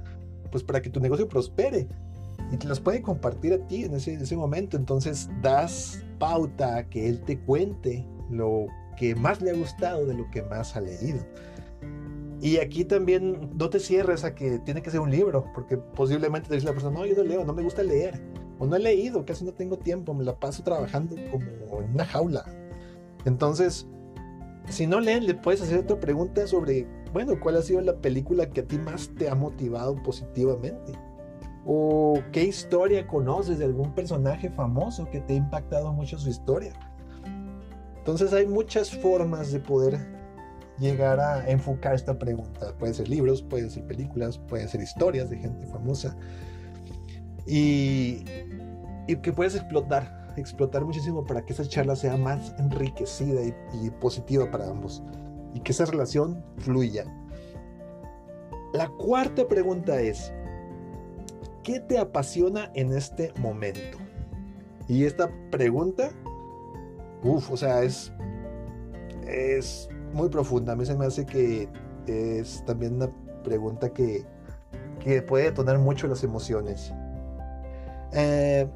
pues 0.52 0.64
para 0.64 0.82
que 0.82 0.90
tu 0.90 1.00
negocio 1.00 1.28
prospere 1.28 1.88
y 2.52 2.58
te 2.58 2.68
las 2.68 2.80
puede 2.80 3.02
compartir 3.02 3.54
a 3.54 3.58
ti 3.68 3.84
en 3.84 3.94
ese, 3.94 4.14
en 4.14 4.22
ese 4.22 4.38
momento. 4.38 4.78
Entonces 4.78 5.30
das 5.42 6.04
pauta 6.20 6.78
a 6.78 6.90
que 6.90 7.10
él 7.10 7.22
te 7.22 7.40
cuente 7.40 8.06
lo 8.30 8.68
que 8.98 9.16
más 9.16 9.42
le 9.42 9.52
ha 9.52 9.54
gustado 9.54 10.06
de 10.06 10.14
lo 10.14 10.30
que 10.32 10.44
más 10.44 10.76
ha 10.76 10.82
leído. 10.82 11.20
Y 12.42 12.58
aquí 12.58 12.86
también 12.86 13.52
no 13.58 13.70
te 13.70 13.80
cierres 13.80 14.24
a 14.24 14.36
que 14.36 14.60
tiene 14.60 14.82
que 14.82 14.92
ser 14.92 15.00
un 15.00 15.10
libro, 15.10 15.46
porque 15.54 15.78
posiblemente 15.78 16.50
te 16.50 16.56
dice 16.56 16.68
la 16.68 16.74
persona, 16.74 17.00
no, 17.00 17.06
yo 17.06 17.16
no 17.16 17.24
leo, 17.24 17.46
no 17.46 17.54
me 17.54 17.64
gusta 17.64 17.82
leer, 17.82 18.22
o 18.60 18.68
no 18.68 18.76
he 18.76 18.80
leído, 18.80 19.26
casi 19.26 19.44
no 19.46 19.54
tengo 19.54 19.78
tiempo, 19.78 20.14
me 20.14 20.24
la 20.24 20.38
paso 20.38 20.62
trabajando 20.62 21.16
como 21.32 21.46
en 21.82 21.94
una 21.94 22.06
jaula. 22.06 22.46
Entonces, 23.26 23.88
si 24.70 24.88
no 24.88 25.00
leen, 25.00 25.26
le 25.26 25.36
puedes 25.36 25.62
hacer 25.62 25.80
otra 25.80 26.00
pregunta 26.00 26.46
sobre, 26.48 26.88
bueno, 27.14 27.40
¿cuál 27.40 27.58
ha 27.58 27.62
sido 27.62 27.82
la 27.82 27.96
película 27.98 28.50
que 28.50 28.62
a 28.62 28.66
ti 28.66 28.78
más 28.78 29.10
te 29.18 29.30
ha 29.30 29.36
motivado 29.36 30.02
positivamente? 30.04 30.94
¿O 31.66 32.20
qué 32.32 32.44
historia 32.44 33.08
conoces 33.08 33.60
de 33.60 33.66
algún 33.66 33.94
personaje 33.94 34.50
famoso 34.50 35.10
que 35.10 35.22
te 35.22 35.34
ha 35.34 35.38
impactado 35.38 35.94
mucho 35.94 36.18
su 36.18 36.30
historia? 36.30 36.74
Entonces 37.98 38.34
hay 38.34 38.46
muchas 38.46 38.92
formas 38.92 39.52
de 39.52 39.60
poder 39.60 40.00
llegar 40.78 41.20
a 41.20 41.50
enfocar 41.50 41.96
esta 41.96 42.18
pregunta. 42.20 42.74
Pueden 42.78 42.94
ser 42.94 43.08
libros, 43.08 43.42
pueden 43.42 43.70
ser 43.70 43.86
películas, 43.86 44.38
pueden 44.38 44.68
ser 44.68 44.82
historias 44.82 45.30
de 45.30 45.38
gente 45.38 45.66
famosa. 45.68 46.16
Y, 47.48 48.26
y 49.08 49.16
que 49.18 49.32
puedes 49.32 49.56
explotar 49.56 50.25
explotar 50.42 50.86
muchísimo 50.86 51.24
para 51.24 51.46
que 51.46 51.54
esa 51.54 51.66
charla 51.66 51.96
sea 51.96 52.18
más 52.18 52.54
enriquecida 52.60 53.42
y, 53.44 53.90
positiva 53.90 54.50
para 54.50 54.70
ambos 54.70 55.04
y 55.54 55.60
que 55.60 55.72
esa 55.72 55.86
relación 55.86 56.44
fluya. 56.58 57.06
La 58.74 58.90
cuarta 58.90 59.48
pregunta 59.48 60.02
es, 60.02 60.34
¿qué 61.64 61.80
te 61.80 61.98
apasiona 61.98 62.72
en 62.74 62.92
este 62.92 63.34
momento? 63.40 63.98
Y 64.88 65.06
esta 65.06 65.30
pregunta, 65.50 66.10
uff, 67.24 67.52
o 67.52 67.58
sea, 67.58 67.84
es, 67.84 68.12
es 69.28 69.90
muy 70.14 70.30
profunda. 70.30 70.74
A 70.74 70.76
mí 70.76 70.86
se 70.86 70.96
me 70.96 71.06
hace 71.06 71.26
que 71.26 71.70
es 72.08 72.64
también 72.66 72.96
una 72.96 73.10
pregunta 73.44 73.90
que, 73.90 74.26
que 75.00 75.22
puede 75.22 75.46
detonar 75.46 75.80
mucho 75.80 76.08
las 76.08 76.24
emociones. 76.24 76.94
Eh, 78.12 78.68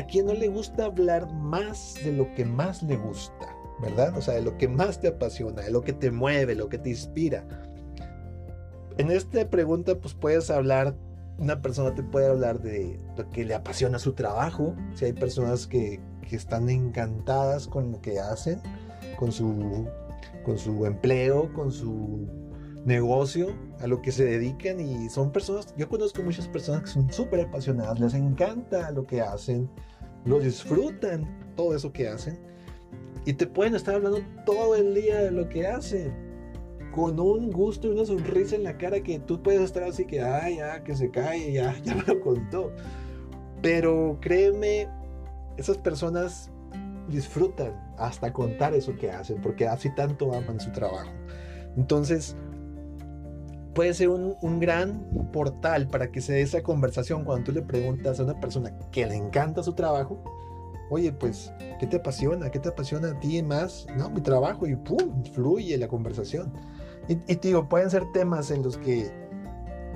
a 0.00 0.06
quien 0.06 0.26
no 0.26 0.32
le 0.32 0.48
gusta 0.48 0.86
hablar 0.86 1.30
más 1.30 1.94
de 2.02 2.12
lo 2.12 2.34
que 2.34 2.46
más 2.46 2.82
le 2.82 2.96
gusta, 2.96 3.54
¿verdad? 3.82 4.16
O 4.16 4.22
sea, 4.22 4.34
de 4.34 4.40
lo 4.40 4.56
que 4.56 4.66
más 4.66 4.98
te 4.98 5.08
apasiona, 5.08 5.60
de 5.60 5.70
lo 5.70 5.82
que 5.82 5.92
te 5.92 6.10
mueve, 6.10 6.54
lo 6.54 6.70
que 6.70 6.78
te 6.78 6.88
inspira. 6.88 7.46
En 8.96 9.10
esta 9.10 9.48
pregunta, 9.50 9.96
pues 9.96 10.14
puedes 10.14 10.50
hablar, 10.50 10.94
una 11.36 11.60
persona 11.60 11.94
te 11.94 12.02
puede 12.02 12.28
hablar 12.28 12.62
de 12.62 12.98
lo 13.16 13.28
que 13.28 13.44
le 13.44 13.54
apasiona 13.54 13.98
su 13.98 14.14
trabajo, 14.14 14.74
si 14.94 15.04
hay 15.04 15.12
personas 15.12 15.66
que, 15.66 16.00
que 16.26 16.36
están 16.36 16.70
encantadas 16.70 17.66
con 17.66 17.92
lo 17.92 18.00
que 18.00 18.20
hacen, 18.20 18.62
con 19.18 19.32
su, 19.32 19.86
con 20.44 20.56
su 20.56 20.86
empleo, 20.86 21.52
con 21.52 21.72
su 21.72 22.26
negocio, 22.86 23.48
a 23.80 23.86
lo 23.86 24.00
que 24.00 24.12
se 24.12 24.24
dedican 24.24 24.80
y 24.80 25.10
son 25.10 25.30
personas, 25.30 25.74
yo 25.76 25.90
conozco 25.90 26.22
muchas 26.22 26.48
personas 26.48 26.84
que 26.84 26.88
son 26.88 27.12
súper 27.12 27.40
apasionadas, 27.40 28.00
les 28.00 28.14
encanta 28.14 28.90
lo 28.92 29.06
que 29.06 29.20
hacen, 29.20 29.68
lo 30.24 30.40
disfrutan, 30.40 31.52
todo 31.56 31.74
eso 31.74 31.92
que 31.92 32.08
hacen 32.08 32.50
y 33.24 33.34
te 33.34 33.46
pueden 33.46 33.74
estar 33.74 33.96
hablando 33.96 34.20
todo 34.46 34.74
el 34.74 34.94
día 34.94 35.18
de 35.18 35.30
lo 35.30 35.48
que 35.48 35.66
hacen 35.66 36.12
con 36.92 37.20
un 37.20 37.50
gusto 37.50 37.86
y 37.86 37.90
una 37.90 38.04
sonrisa 38.04 38.56
en 38.56 38.64
la 38.64 38.76
cara 38.76 39.00
que 39.00 39.18
tú 39.20 39.42
puedes 39.42 39.60
estar 39.60 39.84
así 39.84 40.04
que, 40.04 40.20
ay, 40.20 40.56
ya, 40.56 40.82
que 40.82 40.96
se 40.96 41.10
cae, 41.10 41.52
ya, 41.52 41.76
ya 41.84 41.94
me 41.94 42.02
lo 42.02 42.20
contó. 42.20 42.72
Pero 43.62 44.18
créeme, 44.20 44.88
esas 45.56 45.78
personas 45.78 46.50
disfrutan 47.08 47.72
hasta 47.98 48.32
contar 48.32 48.74
eso 48.74 48.96
que 48.96 49.10
hacen, 49.10 49.40
porque 49.40 49.68
así 49.68 49.94
tanto 49.94 50.32
aman 50.32 50.58
su 50.58 50.72
trabajo. 50.72 51.12
Entonces, 51.76 52.36
puede 53.80 53.94
ser 53.94 54.10
un, 54.10 54.60
gran 54.60 55.00
portal 55.32 55.88
para 55.88 56.12
que 56.12 56.20
se 56.20 56.34
dé 56.34 56.42
esa 56.42 56.62
conversación 56.62 57.24
cuando 57.24 57.44
tú 57.46 57.52
le 57.52 57.62
preguntas 57.62 58.20
a 58.20 58.24
una 58.24 58.38
persona 58.38 58.76
que 58.92 59.06
le 59.06 59.14
encanta 59.14 59.62
su 59.62 59.72
trabajo, 59.72 60.22
oye, 60.90 61.14
pues, 61.14 61.50
¿qué 61.78 61.86
te 61.86 61.96
apasiona? 61.96 62.50
¿Qué 62.50 62.58
te 62.58 62.68
apasiona 62.68 63.12
a 63.12 63.20
ti 63.20 63.42
más? 63.42 63.86
No, 63.96 64.10
mi 64.10 64.20
trabajo 64.20 64.66
y 64.66 64.76
¡pum! 64.76 65.24
fluye 65.32 65.78
la 65.78 65.88
conversación. 65.88 66.52
Y, 67.08 67.14
y 67.14 67.36
te 67.36 67.48
digo, 67.48 67.70
pueden 67.70 67.88
ser 67.88 68.04
temas 68.12 68.50
en 68.50 68.62
los 68.62 68.76
que 68.76 69.10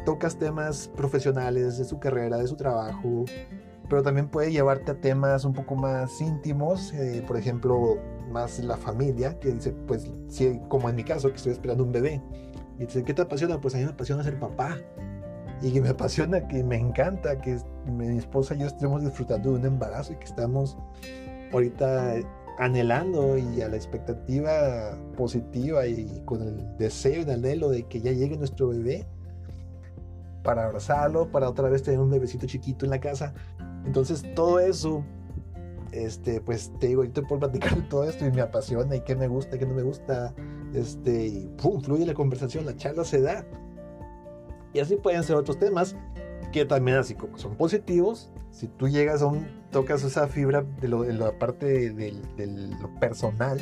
tocas 0.07 0.39
temas 0.39 0.91
profesionales 0.97 1.77
de 1.77 1.85
su 1.85 1.99
carrera, 1.99 2.39
de 2.39 2.47
su 2.47 2.57
trabajo, 2.57 3.27
pero 3.91 4.03
también 4.03 4.29
puede 4.31 4.51
llevarte 4.51 4.93
a 4.93 4.95
temas 4.99 5.45
un 5.45 5.53
poco 5.53 5.75
más 5.75 6.23
íntimos, 6.23 6.95
eh, 6.95 7.23
por 7.27 7.37
ejemplo, 7.37 7.99
más 8.31 8.61
la 8.61 8.79
familia, 8.79 9.39
que 9.41 9.53
dice, 9.53 9.73
pues, 9.87 10.11
si, 10.29 10.59
como 10.71 10.89
en 10.89 10.97
mi 10.97 11.05
caso, 11.05 11.29
que 11.29 11.37
estoy 11.37 11.53
esperando 11.53 11.85
un 11.85 11.93
bebé, 11.93 12.23
y 12.79 12.87
dice, 12.87 13.05
¿qué 13.05 13.15
te 13.15 13.23
apasiona? 13.23 13.61
Pues 13.61 13.75
a 13.75 13.79
mí 13.79 13.85
me 13.85 13.91
apasiona 13.91 14.23
ser 14.23 14.39
papá, 14.39 14.79
y 15.63 15.81
me 15.81 15.89
apasiona, 15.89 16.47
que 16.47 16.63
me 16.63 16.77
encanta, 16.77 17.41
que 17.41 17.59
mi 17.87 18.19
esposa 18.19 18.55
y 18.55 18.59
yo 18.59 18.67
estemos 18.67 19.03
disfrutando 19.03 19.53
de 19.53 19.59
un 19.61 19.67
embarazo 19.67 20.13
y 20.13 20.17
que 20.17 20.25
estamos 20.25 20.77
ahorita 21.53 22.17
anhelando 22.59 23.39
y 23.39 23.63
a 23.63 23.69
la 23.69 23.77
expectativa 23.77 24.97
positiva 25.17 25.87
y 25.87 26.23
con 26.25 26.43
el 26.43 26.77
deseo 26.77 27.21
y 27.21 27.23
el 27.23 27.31
anhelo 27.31 27.71
de 27.71 27.85
que 27.85 28.01
ya 28.01 28.13
llegue 28.13 28.37
nuestro 28.37 28.69
bebé 28.69 29.07
para 30.43 30.67
abrazarlo, 30.67 31.31
para 31.31 31.49
otra 31.49 31.69
vez 31.69 31.83
tener 31.83 32.01
un 32.01 32.11
bebecito 32.11 32.47
chiquito 32.47 32.85
en 32.85 32.91
la 32.91 33.01
casa. 33.01 33.33
Entonces 33.87 34.23
todo 34.35 34.61
eso, 34.61 35.03
este, 35.93 36.41
pues 36.41 36.73
te 36.79 36.89
digo, 36.89 37.05
yo 37.05 37.13
te 37.13 37.23
puedo 37.23 37.41
platicar 37.41 37.89
todo 37.89 38.05
esto 38.05 38.27
y 38.27 38.31
me 38.31 38.43
apasiona 38.43 38.97
y 38.97 39.01
qué 39.01 39.17
me 39.17 39.29
gusta, 39.29 39.59
qué 39.59 39.67
no 39.67 39.75
me 39.75 39.83
gusta, 39.83 40.35
este, 40.75 41.27
y 41.27 41.51
fluye 41.59 42.07
la 42.07 42.15
conversación, 42.15 42.67
la 42.67 42.77
charla 42.77 43.05
se 43.05 43.21
da. 43.21 43.47
Y 44.73 44.81
así 44.81 44.97
pueden 44.97 45.23
ser 45.23 45.37
otros 45.37 45.59
temas 45.59 45.97
que 46.53 46.65
también 46.65 46.99
así 46.99 47.15
como 47.15 47.39
son 47.39 47.57
positivos, 47.57 48.31
si 48.51 48.69
tú 48.69 48.89
llegas 48.89 49.23
a 49.23 49.27
un, 49.27 49.47
tocas 49.71 50.05
esa 50.05 50.29
fibra 50.29 50.65
de, 50.81 50.89
lo, 50.89 51.03
de 51.03 51.13
la 51.13 51.37
parte 51.39 51.91
de, 51.93 52.13
lo 52.81 52.95
personal 53.01 53.61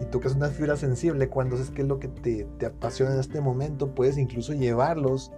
y 0.00 0.04
tocas 0.06 0.34
una 0.34 0.48
fibra 0.48 0.76
sensible 0.76 1.28
cuando 1.28 1.56
sabes 1.56 1.70
qué 1.70 1.82
es 1.82 1.88
lo 1.88 1.98
que 1.98 2.08
te, 2.08 2.44
te 2.58 2.66
apasiona 2.66 3.14
en 3.14 3.20
este 3.20 3.40
momento, 3.40 3.94
puedes 3.94 4.18
incluso 4.18 4.52
llevarlos 4.52 5.32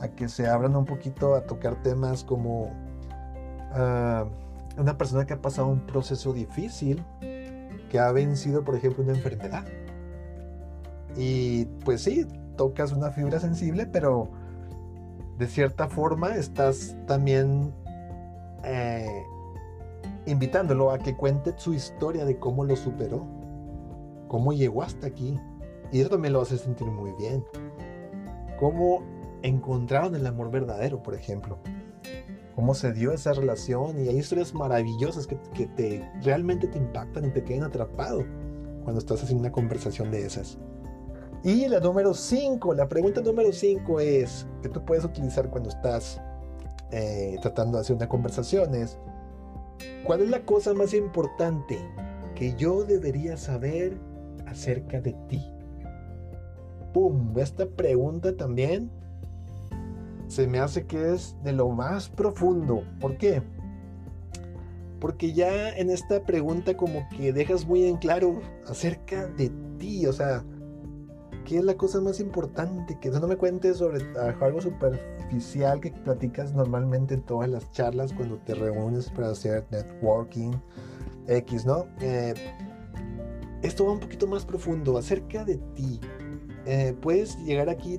a 0.00 0.08
que 0.08 0.28
se 0.28 0.46
abran 0.46 0.76
un 0.76 0.84
poquito 0.84 1.34
a 1.34 1.46
tocar 1.46 1.82
temas 1.82 2.24
como 2.24 2.72
una 4.76 4.96
persona 4.98 5.26
que 5.26 5.34
ha 5.34 5.40
pasado 5.40 5.68
un 5.68 5.86
proceso 5.86 6.32
difícil, 6.32 7.04
que 7.90 7.98
ha 7.98 8.12
vencido, 8.12 8.64
por 8.64 8.76
ejemplo, 8.76 9.02
una 9.02 9.14
enfermedad. 9.14 9.66
Y 11.18 11.66
pues 11.84 12.02
sí, 12.02 12.26
tocas 12.56 12.92
una 12.92 13.10
fibra 13.10 13.40
sensible, 13.40 13.86
pero 13.86 14.30
de 15.36 15.46
cierta 15.46 15.88
forma 15.88 16.36
estás 16.36 16.96
también 17.06 17.74
eh, 18.64 19.22
invitándolo 20.26 20.90
a 20.90 20.98
que 20.98 21.16
cuente 21.16 21.52
su 21.56 21.74
historia 21.74 22.24
de 22.24 22.38
cómo 22.38 22.64
lo 22.64 22.76
superó, 22.76 23.26
cómo 24.28 24.52
llegó 24.52 24.82
hasta 24.82 25.08
aquí. 25.08 25.38
Y 25.92 26.00
eso 26.00 26.10
también 26.10 26.32
lo 26.32 26.40
hace 26.40 26.56
sentir 26.56 26.86
muy 26.86 27.10
bien. 27.18 27.44
Cómo 28.58 29.02
encontraron 29.42 30.14
el 30.14 30.26
amor 30.26 30.50
verdadero, 30.50 31.02
por 31.02 31.14
ejemplo 31.14 31.58
cómo 32.58 32.74
se 32.74 32.92
dio 32.92 33.12
esa 33.12 33.32
relación 33.34 34.04
y 34.04 34.08
hay 34.08 34.18
historias 34.18 34.52
maravillosas 34.52 35.28
que, 35.28 35.36
te 35.36 36.10
realmente 36.24 36.66
te 36.66 36.76
impactan 36.76 37.26
y 37.26 37.30
te 37.30 37.44
quedan 37.44 37.62
atrapado 37.62 38.24
cuando 38.82 38.98
estás 38.98 39.22
haciendo 39.22 39.42
una 39.42 39.52
conversación 39.52 40.10
de 40.10 40.26
esas. 40.26 40.58
Y 41.44 41.68
la 41.68 41.78
número 41.78 42.14
5, 42.14 42.74
la 42.74 42.88
pregunta 42.88 43.20
número 43.20 43.52
5 43.52 44.00
es 44.00 44.46
que 44.60 44.68
tú 44.68 44.84
puedes 44.84 45.04
utilizar 45.04 45.48
cuando 45.50 45.68
estás 45.68 46.20
eh, 46.90 47.36
tratando 47.42 47.78
de 47.78 47.82
hacer 47.82 47.96
una 47.96 48.08
conversación 48.08 48.74
es, 48.74 48.98
¿cuál 50.04 50.22
es 50.22 50.30
la 50.30 50.44
cosa 50.44 50.74
más 50.74 50.94
importante 50.94 51.78
que 52.34 52.54
yo 52.56 52.84
debería 52.84 53.36
saber 53.36 53.96
acerca 54.46 55.00
de 55.00 55.12
ti? 55.28 55.44
¡Pum! 56.92 57.38
Esta 57.38 57.66
pregunta 57.66 58.36
también 58.36 58.90
se 60.26 60.48
me 60.48 60.58
hace 60.58 60.86
que 60.86 61.14
es 61.14 61.36
de 61.44 61.52
lo 61.52 61.68
más 61.68 62.08
profundo. 62.08 62.82
¿Por 63.00 63.16
qué? 63.16 63.42
Porque 64.98 65.32
ya 65.32 65.70
en 65.70 65.90
esta 65.90 66.24
pregunta 66.24 66.76
como 66.76 67.08
que 67.16 67.32
dejas 67.32 67.64
muy 67.64 67.84
en 67.84 67.96
claro 67.98 68.40
acerca 68.66 69.28
de 69.28 69.52
ti, 69.78 70.06
o 70.06 70.12
sea, 70.12 70.42
¿qué 71.48 71.56
es 71.56 71.64
la 71.64 71.78
cosa 71.78 71.98
más 72.02 72.20
importante? 72.20 72.98
Que 73.00 73.08
no 73.08 73.26
me 73.26 73.36
cuentes 73.36 73.78
sobre 73.78 74.04
algo 74.40 74.60
superficial 74.60 75.80
que 75.80 75.90
platicas 75.90 76.52
normalmente 76.52 77.14
en 77.14 77.22
todas 77.22 77.48
las 77.48 77.72
charlas 77.72 78.12
cuando 78.12 78.36
te 78.36 78.54
reúnes 78.54 79.08
para 79.08 79.30
hacer 79.30 79.64
networking 79.70 80.52
X, 81.26 81.64
¿no? 81.64 81.86
Eh, 82.02 82.34
esto 83.62 83.86
va 83.86 83.92
un 83.92 84.00
poquito 84.00 84.26
más 84.26 84.44
profundo 84.44 84.98
acerca 84.98 85.42
de 85.46 85.56
ti. 85.74 85.98
Eh, 86.66 86.94
puedes 87.00 87.38
llegar 87.38 87.70
aquí 87.70 87.98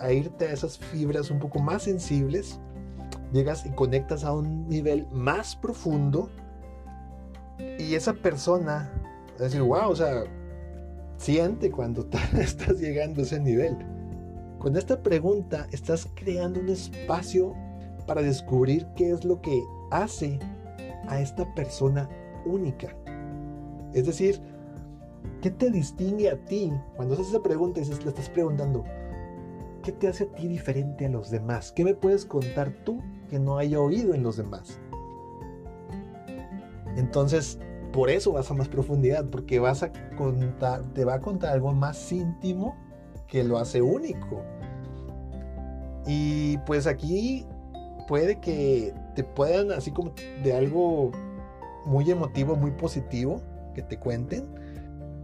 a 0.00 0.12
irte 0.12 0.48
a 0.48 0.52
esas 0.52 0.76
fibras 0.76 1.30
un 1.30 1.38
poco 1.38 1.60
más 1.60 1.84
sensibles, 1.84 2.58
llegas 3.32 3.64
y 3.64 3.70
conectas 3.70 4.24
a 4.24 4.32
un 4.32 4.68
nivel 4.68 5.06
más 5.12 5.54
profundo 5.54 6.30
y 7.78 7.94
esa 7.94 8.12
persona 8.12 8.90
decir, 9.38 9.62
wow, 9.62 9.88
o 9.88 9.94
sea, 9.94 10.24
siente 11.16 11.70
cuando 11.70 12.08
estás 12.38 12.78
llegando 12.80 13.20
a 13.20 13.24
ese 13.24 13.40
nivel. 13.40 13.76
Con 14.58 14.76
esta 14.76 15.02
pregunta 15.02 15.66
estás 15.72 16.08
creando 16.14 16.60
un 16.60 16.68
espacio 16.68 17.54
para 18.06 18.22
descubrir 18.22 18.86
qué 18.96 19.10
es 19.10 19.24
lo 19.24 19.40
que 19.40 19.62
hace 19.90 20.38
a 21.08 21.20
esta 21.20 21.52
persona 21.54 22.08
única. 22.44 22.94
Es 23.92 24.06
decir, 24.06 24.40
¿qué 25.40 25.50
te 25.50 25.70
distingue 25.70 26.30
a 26.30 26.36
ti? 26.44 26.72
Cuando 26.96 27.14
haces 27.14 27.28
esa 27.28 27.42
pregunta 27.42 27.80
le 27.80 28.08
estás 28.08 28.30
preguntando, 28.30 28.84
¿Qué 29.82 29.90
te 29.90 30.06
hace 30.06 30.24
a 30.24 30.28
ti 30.28 30.46
diferente 30.46 31.06
a 31.06 31.08
los 31.08 31.28
demás? 31.30 31.72
¿Qué 31.72 31.84
me 31.84 31.94
puedes 31.94 32.24
contar 32.24 32.70
tú 32.84 33.00
que 33.28 33.40
no 33.40 33.58
haya 33.58 33.80
oído 33.80 34.14
en 34.14 34.22
los 34.22 34.36
demás? 34.36 34.78
Entonces, 36.96 37.58
por 37.92 38.10
eso 38.10 38.32
vas 38.32 38.50
a 38.50 38.54
más 38.54 38.68
profundidad, 38.68 39.26
porque 39.26 39.58
vas 39.58 39.82
a 39.82 39.92
contar, 40.16 40.82
te 40.94 41.04
va 41.04 41.14
a 41.14 41.20
contar 41.20 41.52
algo 41.52 41.72
más 41.72 42.10
íntimo 42.10 42.76
que 43.28 43.44
lo 43.44 43.58
hace 43.58 43.82
único. 43.82 44.42
Y 46.06 46.58
pues 46.58 46.86
aquí 46.86 47.46
puede 48.08 48.40
que 48.40 48.92
te 49.14 49.24
puedan, 49.24 49.72
así 49.72 49.90
como 49.90 50.12
de 50.42 50.52
algo 50.54 51.12
muy 51.86 52.10
emotivo, 52.10 52.56
muy 52.56 52.70
positivo, 52.72 53.40
que 53.74 53.82
te 53.82 53.98
cuenten, 53.98 54.46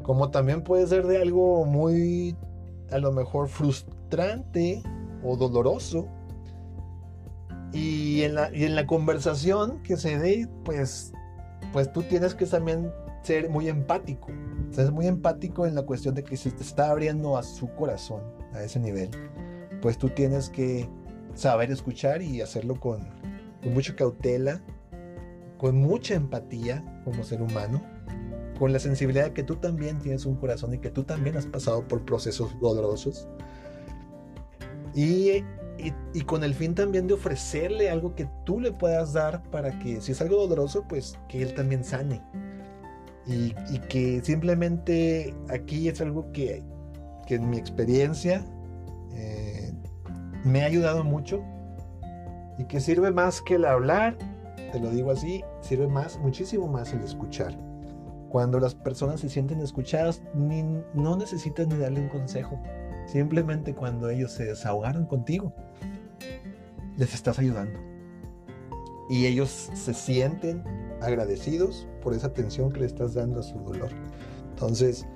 como 0.03 0.31
también 0.31 0.63
puede 0.63 0.87
ser 0.87 1.07
de 1.07 1.21
algo 1.21 1.65
muy, 1.65 2.37
a 2.91 2.99
lo 2.99 3.13
mejor 3.13 3.49
frustrante 3.49 4.83
o 5.23 5.37
doloroso. 5.37 6.09
Y 7.73 8.23
en 8.23 8.35
la, 8.35 8.55
y 8.55 8.65
en 8.65 8.75
la 8.75 8.87
conversación 8.87 9.83
que 9.83 9.97
se 9.99 10.19
dé, 10.19 10.49
pues, 10.65 11.13
pues 11.73 11.93
tú 11.93 12.03
tienes 12.03 12.35
que 12.35 12.47
también 12.47 12.93
ser 13.23 13.49
muy 13.49 13.69
empático. 13.69 14.29
Ser 14.71 14.93
muy 14.93 15.07
empático 15.07 15.67
en 15.67 15.75
la 15.75 15.83
cuestión 15.83 16.15
de 16.15 16.25
que 16.25 16.37
si 16.37 16.51
te 16.51 16.63
está 16.63 16.91
abriendo 16.91 17.37
a 17.37 17.43
su 17.43 17.69
corazón 17.75 18.23
a 18.53 18.63
ese 18.63 18.79
nivel, 18.81 19.11
pues 19.81 19.99
tú 19.99 20.09
tienes 20.09 20.51
que 20.51 20.89
saber 21.35 21.71
escuchar 21.71 22.23
y 22.23 22.41
hacerlo 22.41 22.79
con, 22.79 23.01
con 23.63 23.75
mucha 23.75 23.95
cautela, 23.95 24.63
con 25.57 25.77
mucha 25.77 26.15
empatía 26.15 26.85
como 27.05 27.23
ser 27.23 27.43
humano, 27.43 27.83
con 28.59 28.73
la 28.73 28.79
sensibilidad 28.79 29.27
de 29.27 29.33
que 29.33 29.43
tú 29.43 29.57
también 29.57 29.99
tienes 29.99 30.27
un 30.27 30.37
corazón 30.37 30.75
y 30.75 30.79
que 30.79 30.91
tú 30.91 31.05
también 31.05 31.37
has 31.37 31.47
pasado 31.47 31.87
por 31.87 32.05
procesos 32.05 32.59
dolorosos 32.61 33.29
y, 34.95 35.45
y, 35.79 36.21
con 36.23 36.45
el 36.45 36.55
fin 36.55 36.75
también 36.75 37.07
de 37.07 37.15
ofrecerle 37.15 37.91
algo 37.91 38.15
que 38.15 38.29
tú 38.45 38.61
le 38.61 38.73
puedas 38.73 39.13
dar 39.13 39.43
para 39.51 39.79
que 39.79 40.01
si 40.01 40.13
es 40.13 40.21
algo 40.21 40.37
doloroso, 40.37 40.85
pues 40.89 41.19
que 41.29 41.43
él 41.43 41.55
también 41.55 41.85
sane. 41.85 42.23
Y, 43.27 43.55
y 43.71 43.79
que 43.89 44.21
simplemente 44.25 45.35
aquí 45.49 45.89
es 45.89 46.01
algo 46.01 46.33
que, 46.33 46.63
que 47.29 47.35
en 47.35 47.51
mi 47.51 47.59
experiencia 47.59 48.43
eh, 49.13 49.73
me 50.45 50.63
ha 50.63 50.67
ayudado 50.67 51.05
mucho 51.05 51.45
y 52.57 52.65
que 52.65 52.81
sirve 52.81 53.11
más 53.11 53.43
que 53.43 53.57
el 53.57 53.67
hablar, 53.67 54.17
te 54.73 54.81
lo 54.81 54.91
digo 54.91 55.11
así, 55.11 55.45
sirve 55.61 55.87
más, 55.87 56.19
muchísimo 56.19 56.67
más 56.69 56.93
el 56.95 57.03
escuchar. 57.03 57.55
Cuando 58.31 58.59
las 58.59 58.75
personas 58.75 59.21
se 59.21 59.29
sienten 59.29 59.61
escuchadas, 59.61 60.23
ni, 60.35 60.63
no 60.95 61.17
necesitan 61.17 61.69
ni 61.69 61.77
darle 61.77 62.01
un 62.01 62.09
consejo. 62.09 62.59
Simplemente 63.09 63.75
cuando 63.75 64.11
ellos 64.11 64.33
se 64.33 64.45
desahogaron 64.45 65.07
contigo, 65.07 65.53
les 66.99 67.15
estás 67.15 67.39
ayudando. 67.39 67.81
Y 69.09 69.25
ellos 69.25 69.71
se 69.73 69.95
sienten 69.95 70.63
agradecidos 71.01 71.89
por 72.03 72.13
esa 72.13 72.27
atención 72.27 72.71
que 72.71 72.81
le 72.81 72.87
estás 72.87 73.15
dando 73.15 73.41
a 73.41 73.43
su 73.43 73.59
dolor. 73.61 73.89
Entonces, 74.51 75.07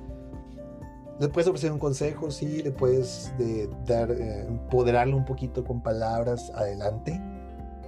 le 1.21 1.29
puedes 1.29 1.47
ofrecer 1.49 1.71
un 1.71 1.79
consejo, 1.79 2.31
sí, 2.31 2.63
le 2.63 2.71
puedes 2.71 3.35
de, 3.37 3.69
dar, 3.87 4.11
eh, 4.11 4.47
empoderarlo 4.47 5.15
un 5.15 5.27
poquito 5.27 5.63
con 5.63 5.83
palabras 5.83 6.51
adelante, 6.55 7.21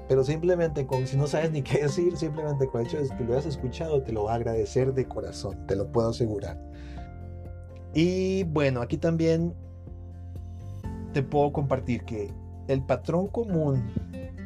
pero 0.07 0.23
simplemente 0.23 0.87
con, 0.87 1.07
si 1.07 1.17
no 1.17 1.27
sabes 1.27 1.51
ni 1.51 1.63
qué 1.63 1.83
decir, 1.83 2.15
simplemente 2.19 2.67
con 2.67 2.83
el 2.83 2.89
hecho 2.89 3.01
de 3.01 3.09
que 3.09 3.25
lo 3.25 3.33
hayas 3.33 3.47
escuchado, 3.47 4.03
te 4.03 4.13
lo 4.13 4.25
va 4.25 4.33
a 4.33 4.35
agradecer 4.37 4.93
de 4.93 5.09
corazón, 5.09 5.67
te 5.67 5.77
lo 5.77 5.91
puedo 5.91 6.11
asegurar. 6.11 6.61
Y 7.95 8.45
bueno, 8.45 8.83
aquí 8.83 8.99
también 8.99 9.55
te 11.15 11.23
puedo 11.23 11.53
compartir 11.53 12.05
que 12.05 12.31
el 12.69 12.83
patrón 12.83 13.29
común 13.29 13.83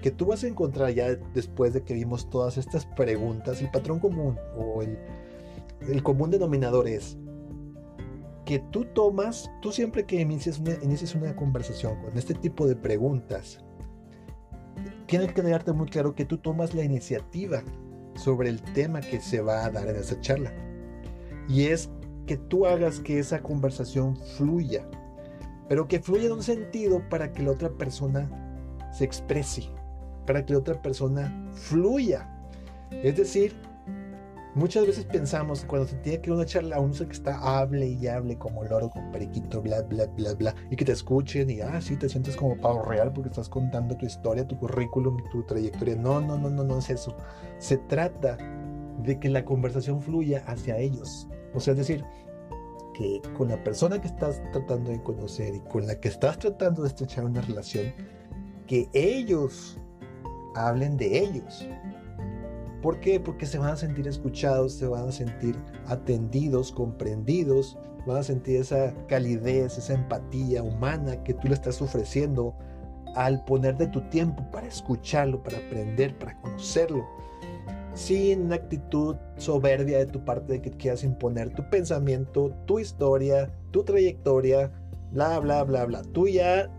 que 0.03 0.13
tú 0.13 0.27
vas 0.27 0.45
a 0.45 0.47
encontrar 0.47 0.93
ya 0.93 1.17
después 1.35 1.73
de 1.73 1.83
que 1.83 1.95
vimos 1.95 2.31
todas 2.31 2.57
estas 2.57 2.87
preguntas, 2.87 3.61
el 3.61 3.71
patrón 3.71 3.99
común 3.99 4.39
o 4.57 4.83
el, 4.83 6.03
común 6.03 6.31
denominador 6.31 6.87
es 6.87 7.17
que 8.45 8.61
tú 8.61 8.85
tomas, 8.85 9.51
tú 9.61 9.73
siempre 9.73 10.05
que 10.05 10.21
inicies 10.21 10.61
una, 10.61 10.75
inicies 10.83 11.15
una 11.15 11.35
conversación 11.35 12.01
con 12.01 12.17
este 12.17 12.35
tipo 12.35 12.67
de 12.67 12.77
preguntas, 12.77 13.65
tienes 15.07 15.29
que 15.33 15.43
quedarte 15.43 15.73
muy 15.73 15.89
claro 15.89 16.15
que 16.15 16.25
tú 16.25 16.39
tomas 16.39 16.75
la 16.75 16.85
iniciativa 16.85 17.63
sobre 18.15 18.51
el 18.51 18.63
tema 18.75 19.01
que 19.01 19.21
se 19.21 19.41
va 19.41 19.65
a 19.65 19.71
dar 19.71 19.89
en 19.89 19.97
esa 19.97 20.21
charla. 20.21 20.53
Y 21.49 21.65
es 21.65 21.91
que 22.27 22.37
tú 22.37 22.67
hagas 22.67 23.01
que 23.01 23.19
esa 23.19 23.43
conversación 23.43 24.17
fluya, 24.37 24.87
pero 25.69 25.87
que 25.87 26.01
fluya 26.01 26.27
en 26.27 26.33
un 26.33 26.43
sentido 26.43 27.03
para 27.09 27.33
que 27.33 27.43
la 27.43 27.53
otra 27.53 27.71
persona 27.71 28.29
se 28.93 29.05
exprese, 29.05 29.65
para 30.27 30.45
que 30.45 30.53
la 30.55 30.61
otra 30.61 30.81
persona 30.81 31.51
fluya. 31.53 32.29
Es 32.91 33.17
decir, 33.17 33.55
muchas 34.55 34.87
veces 34.87 35.05
pensamos 35.05 35.65
cuando 35.67 35.87
se 35.87 35.97
tiene 35.97 36.21
que 36.21 36.33
una 36.33 36.47
charla, 36.47 36.81
uno 36.81 36.95
que 36.95 37.13
está 37.13 37.61
hable 37.61 37.87
y 37.87 38.07
hable 38.07 38.39
como 38.39 38.65
loro 38.65 38.89
con 38.89 39.13
periquito, 39.13 39.61
bla, 39.61 39.83
bla, 39.83 40.07
bla, 40.07 40.35
bla, 40.35 40.55
y 40.71 40.77
que 40.77 40.85
te 40.85 40.93
escuchen 40.93 41.51
y, 41.51 41.61
ah, 41.61 41.81
sí, 41.81 41.97
te 41.97 42.09
sientes 42.09 42.35
como 42.35 42.57
pavo 42.57 42.83
real 42.83 43.13
porque 43.13 43.29
estás 43.29 43.49
contando 43.49 43.97
tu 43.97 44.07
historia, 44.07 44.49
tu 44.49 44.59
currículum, 44.59 45.19
tu 45.31 45.43
trayectoria. 45.45 45.97
No, 45.97 46.21
no, 46.21 46.39
no, 46.39 46.49
no, 46.49 46.65
no 46.65 46.79
es 46.79 46.89
eso. 46.89 47.15
Se 47.59 47.77
trata 47.77 48.39
de 49.03 49.19
que 49.21 49.29
la 49.29 49.45
conversación 49.45 50.01
fluya 50.01 50.43
hacia 50.47 50.79
ellos. 50.79 51.29
O 51.55 51.61
sea, 51.61 51.73
es 51.73 51.79
decir, 51.79 52.05
con 53.37 53.49
la 53.49 53.63
persona 53.63 54.01
que 54.01 54.09
estás 54.09 54.43
tratando 54.53 54.91
de 54.91 55.03
conocer 55.03 55.55
y 55.55 55.61
con 55.61 55.87
la 55.87 55.99
que 56.01 56.09
estás 56.09 56.39
tratando 56.39 56.83
de 56.83 56.89
estrechar 56.89 57.25
una 57.25 57.41
relación, 57.41 57.93
que 58.67 58.89
ellos 58.93 59.79
hablen 60.55 60.97
de 60.97 61.19
ellos. 61.19 61.67
¿Por 62.83 63.01
qué? 63.01 63.19
Porque 63.19 63.47
se 63.47 63.59
van 63.59 63.71
a 63.71 63.77
sentir 63.77 64.07
escuchados, 64.07 64.73
se 64.75 64.87
van 64.87 65.09
a 65.09 65.13
sentir 65.13 65.57
atendidos, 65.87 66.71
comprendidos, 66.73 67.77
van 68.07 68.19
a 68.19 68.23
sentir 68.23 68.61
esa 68.61 68.95
calidez, 69.07 69.79
esa 69.79 69.95
empatía 69.95 70.63
humana 70.63 71.23
que 71.25 71.35
tú 71.35 71.49
le 71.49 71.55
estás 71.55 71.83
ofreciendo 71.83 72.55
al 73.15 73.45
poner 73.45 73.77
de 73.77 73.89
tu 73.89 74.01
tiempo 74.11 74.49
para 74.51 74.67
escucharlo, 74.67 75.43
para 75.43 75.59
aprender, 75.59 76.17
para 76.19 76.41
conocerlo, 76.41 77.05
sin 77.99 78.43
una 78.43 78.55
actitud 78.55 79.17
soberbia 79.39 79.99
de 79.99 80.07
tu 80.07 80.25
parte 80.25 80.53
de 80.53 80.63
que 80.63 80.71
quieras 80.71 81.03
imponer 81.03 81.51
tu 81.51 81.69
pensamiento, 81.69 82.55
tu 82.65 82.79
historia, 82.79 83.53
tu 83.73 83.83
trayectoria, 83.83 84.71
bla, 85.11 85.41
bla, 85.41 85.65
bla, 85.65 85.85
bla. 85.85 86.03
Tú 86.13 86.29
ya, 86.29 86.71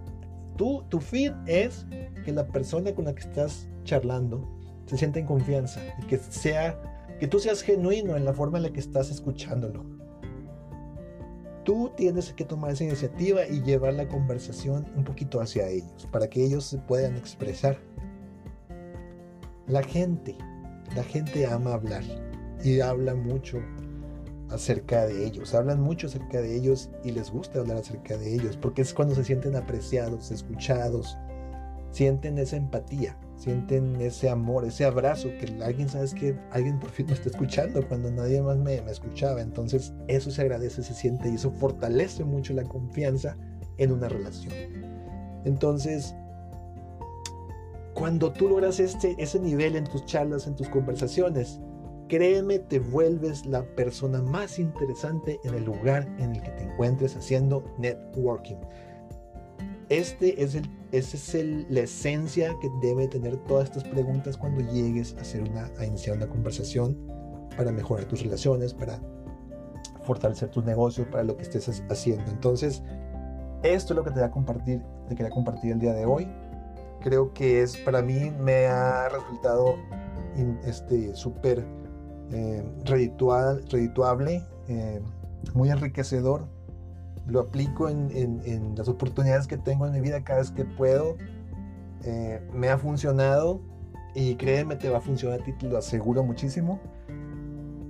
tú, 0.56 0.86
tu 0.88 1.02
fin 1.02 1.34
es 1.46 1.86
que 2.24 2.32
la 2.32 2.48
persona 2.48 2.96
con 2.96 3.04
la 3.04 3.14
que 3.14 3.20
estás 3.20 3.68
charlando 3.84 4.48
se 4.86 4.98
sienta 4.98 5.20
en 5.20 5.26
confianza 5.26 5.82
y 6.02 6.08
que 6.08 6.18
sea 6.20 6.80
que 7.20 7.28
tú 7.28 7.38
seas 7.40 7.64
genuino 7.64 8.16
en 8.16 8.24
la 8.24 8.32
forma 8.32 8.58
en 8.58 8.64
la 8.64 8.70
que 8.72 8.80
estás 8.80 9.12
escuchándolo. 9.12 9.84
Tú 11.66 11.92
tienes 11.98 12.32
que 12.32 12.46
tomar 12.46 12.72
esa 12.72 12.86
iniciativa 12.86 13.46
y 13.46 13.62
llevar 13.62 13.94
la 13.94 14.08
conversación 14.08 14.88
un 14.96 15.04
poquito 15.04 15.42
hacia 15.42 15.68
ellos 15.68 16.08
para 16.14 16.30
que 16.30 16.46
ellos 16.46 16.64
se 16.64 16.78
puedan 16.78 17.18
expresar. 17.18 17.78
La 19.68 19.84
gente, 19.84 20.38
la 20.96 21.04
gente 21.04 21.46
ama 21.46 21.74
hablar 21.74 22.04
y 22.64 22.80
habla 22.82 23.16
mucho 23.16 23.60
acerca 24.50 25.06
de 25.06 25.26
ellos, 25.26 25.54
hablan 25.54 25.80
mucho 25.80 26.08
acerca 26.08 26.42
de 26.42 26.56
ellos 26.56 26.90
y 27.04 27.12
les 27.12 27.32
gusta 27.32 27.60
hablar 27.60 27.78
acerca 27.78 28.18
de 28.18 28.34
ellos 28.34 28.58
porque 28.58 28.82
es 28.82 28.94
cuando 28.94 29.16
se 29.16 29.24
sienten 29.24 29.56
apreciados, 29.56 30.32
escuchados, 30.32 31.18
sienten 31.92 32.38
esa 32.38 32.58
empatía, 32.58 33.18
sienten 33.36 33.96
ese 34.02 34.30
amor, 34.30 34.66
ese 34.66 34.86
abrazo, 34.86 35.30
que 35.40 35.64
alguien, 35.64 35.90
sabes 35.90 36.14
que 36.14 36.36
alguien 36.52 36.80
por 36.80 36.90
fin 36.90 37.06
me 37.08 37.14
está 37.14 37.30
escuchando 37.30 37.88
cuando 37.88 38.12
nadie 38.12 38.42
más 38.42 38.58
me, 38.58 38.82
me, 38.82 38.92
escuchaba. 38.92 39.42
Entonces 39.42 39.94
eso 40.08 40.32
se 40.32 40.42
agradece, 40.42 40.84
se 40.84 40.94
siente 40.94 41.30
y 41.30 41.36
eso 41.36 41.52
fortalece 41.52 42.24
mucho 42.24 42.54
la 42.54 42.64
confianza 42.64 43.38
en 43.78 43.92
una 43.92 44.10
relación. 44.10 44.54
Entonces, 45.46 46.14
cuando 48.00 48.32
tú 48.32 48.48
logras 48.48 48.80
este, 48.80 49.14
ese 49.18 49.40
nivel 49.42 49.76
en 49.76 49.84
tus 49.84 50.06
charlas, 50.06 50.48
en 50.48 50.56
tus 50.56 50.70
conversaciones, 50.70 51.60
créeme, 52.08 52.58
te 52.58 52.80
vuelves 52.80 53.46
la 53.46 53.64
persona 53.76 54.22
más 54.22 54.58
interesante 54.58 55.38
en 55.44 55.54
el 55.54 55.66
lugar 55.66 56.08
en 56.18 56.34
el 56.34 56.42
que 56.42 56.52
te 56.52 56.64
encuentres 56.64 57.18
haciendo 57.18 57.62
networking. 57.78 58.56
Este 59.90 60.42
es 60.42 60.56
el, 60.56 60.70
esa 60.94 61.18
es 61.18 61.36
el, 61.36 61.66
la 61.70 61.82
esencia 61.82 62.56
que 62.62 62.70
debe 62.82 63.10
tener 63.10 63.36
todas 63.46 63.66
estas 63.66 63.84
preguntas 63.84 64.38
cuando 64.38 64.62
llegues 64.72 65.16
a, 65.18 65.22
hacer 65.22 65.42
una, 65.42 65.70
a 65.78 65.86
iniciar 65.86 66.16
una 66.16 66.30
conversación 66.30 66.98
para 67.58 67.74
mejorar 67.74 68.06
tus 68.06 68.22
relaciones, 68.22 68.74
para 68.74 68.98
fortalecer 70.04 70.50
tus 70.50 70.64
negocios, 70.64 71.06
para 71.08 71.26
lo 71.26 71.36
que 71.36 71.44
estés 71.44 71.84
haciendo. 71.90 72.32
Entonces, 72.32 72.82
esto 73.62 73.94
es 73.94 73.98
lo 73.98 74.06
que 74.06 74.12
te 74.12 74.20
voy 74.20 74.30
a 74.30 74.32
compartir, 74.32 74.82
te 75.10 75.16
quería 75.16 75.32
compartir 75.32 75.74
el 75.74 75.80
día 75.80 75.94
de 75.94 76.06
hoy. 76.06 76.30
Creo 77.02 77.34
que 77.34 77.62
es, 77.62 77.78
para 77.78 78.02
mí, 78.02 78.32
me 78.40 78.68
ha 78.68 79.10
resultado 79.10 79.76
este 80.66 81.16
súper 81.16 81.66
eh, 82.32 82.64
redituable, 82.86 84.46
eh, 84.68 85.02
muy 85.54 85.70
enriquecedor 85.70 86.48
lo 87.30 87.42
aplico 87.42 87.90
en, 87.90 88.74
las 88.76 88.88
oportunidades 88.88 89.48
que 89.48 89.58
tengo 89.58 89.86
en 89.86 89.94
mi 89.94 90.02
vida 90.02 90.24
cada 90.24 90.40
vez 90.40 90.52
que 90.52 90.66
puedo. 90.66 91.16
Eh, 92.04 92.42
me 92.54 92.70
ha 92.70 92.78
funcionado 92.78 93.62
y 94.16 94.36
créeme, 94.36 94.76
te 94.76 94.90
va 94.90 94.98
a 94.98 95.02
funcionar 95.02 95.42
a 95.42 95.44
ti, 95.44 95.54
te 95.54 95.68
lo 95.68 95.78
aseguro 95.78 96.24
muchísimo. 96.24 96.80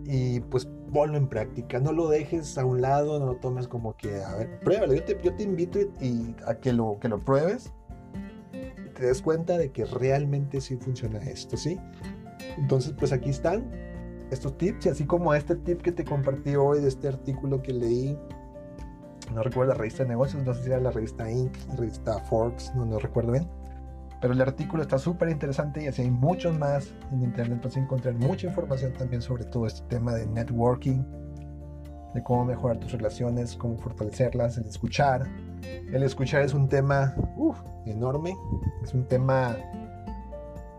Y 0.06 0.40
pues 0.42 0.68
ponlo 0.92 1.18
en 1.18 1.28
práctica, 1.28 1.80
no 1.80 1.92
lo 1.92 2.10
dejes 2.10 2.58
a 2.58 2.66
un 2.66 2.82
lado, 2.82 3.20
no 3.20 3.28
lo 3.28 3.36
tomes 3.36 3.68
como 3.68 3.96
que, 3.96 4.24
a 4.24 4.36
ver, 4.36 4.60
pruébalo. 4.62 4.94
Yo 4.94 5.04
te, 5.04 5.20
yo 5.24 5.34
te 5.36 5.44
invito 5.44 5.80
y, 6.02 6.36
a 6.46 6.56
que 6.56 6.74
lo, 6.74 6.98
que 7.00 7.08
lo 7.08 7.20
pruebes 7.20 7.72
y 7.72 7.79
te 9.00 9.06
des 9.06 9.22
cuenta 9.22 9.58
de 9.58 9.72
que 9.72 9.86
realmente 9.86 10.60
sí 10.60 10.76
funciona 10.76 11.20
esto, 11.20 11.56
¿sí? 11.56 11.80
Entonces, 12.58 12.94
pues 12.98 13.14
aquí 13.14 13.30
están 13.30 13.72
estos 14.30 14.58
tips 14.58 14.88
y 14.88 14.90
así 14.90 15.06
como 15.06 15.34
este 15.34 15.56
tip 15.56 15.82
que 15.82 15.92
te 15.92 16.04
compartí 16.04 16.56
hoy 16.56 16.82
de 16.82 16.90
este 16.90 17.08
artículo 17.08 17.62
que 17.62 17.74
leí 17.74 18.18
no 19.34 19.44
recuerdo 19.44 19.74
la 19.74 19.78
revista 19.78 20.04
de 20.04 20.10
negocios, 20.10 20.44
no 20.44 20.54
sé 20.54 20.64
si 20.64 20.70
era 20.70 20.80
la 20.80 20.92
revista 20.92 21.30
Inc., 21.32 21.56
la 21.68 21.76
revista 21.76 22.20
Forbes, 22.26 22.74
no, 22.76 22.86
no 22.86 23.00
recuerdo 23.00 23.32
bien. 23.32 23.48
Pero 24.22 24.34
el 24.34 24.42
artículo 24.42 24.82
está 24.82 24.98
súper 24.98 25.30
interesante 25.30 25.84
y 25.84 25.88
así 25.88 26.02
hay 26.02 26.12
muchos 26.12 26.58
más 26.58 26.94
en 27.12 27.22
internet. 27.22 27.60
Puedes 27.62 27.78
encontrar 27.78 28.16
mucha 28.16 28.48
información 28.48 28.92
también 28.94 29.22
sobre 29.22 29.46
todo 29.46 29.66
este 29.66 29.82
tema 29.88 30.14
de 30.14 30.26
networking, 30.26 31.04
de 32.14 32.24
cómo 32.24 32.46
mejorar 32.46 32.78
tus 32.80 32.92
relaciones, 32.92 33.56
cómo 33.56 33.78
fortalecerlas, 33.78 34.58
el 34.58 34.66
escuchar. 34.66 35.28
El 35.92 36.04
escuchar 36.04 36.44
es 36.44 36.54
un 36.54 36.68
tema 36.68 37.16
enorme, 37.86 38.36
es 38.84 38.94
un 38.94 39.06
tema 39.08 39.58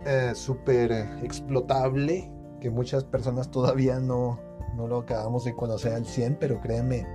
eh, 0.07 0.33
súper 0.35 0.93
explotable 1.23 2.31
que 2.61 2.71
muchas 2.71 3.05
personas 3.05 3.51
todavía 3.51 3.99
no, 4.01 4.38
no 4.77 4.87
lo 4.87 4.99
acabamos 4.99 5.45
de 5.45 5.55
conocer 5.55 5.95
al 5.95 6.07
100, 6.07 6.37
pero 6.38 6.61
créeme, 6.61 7.07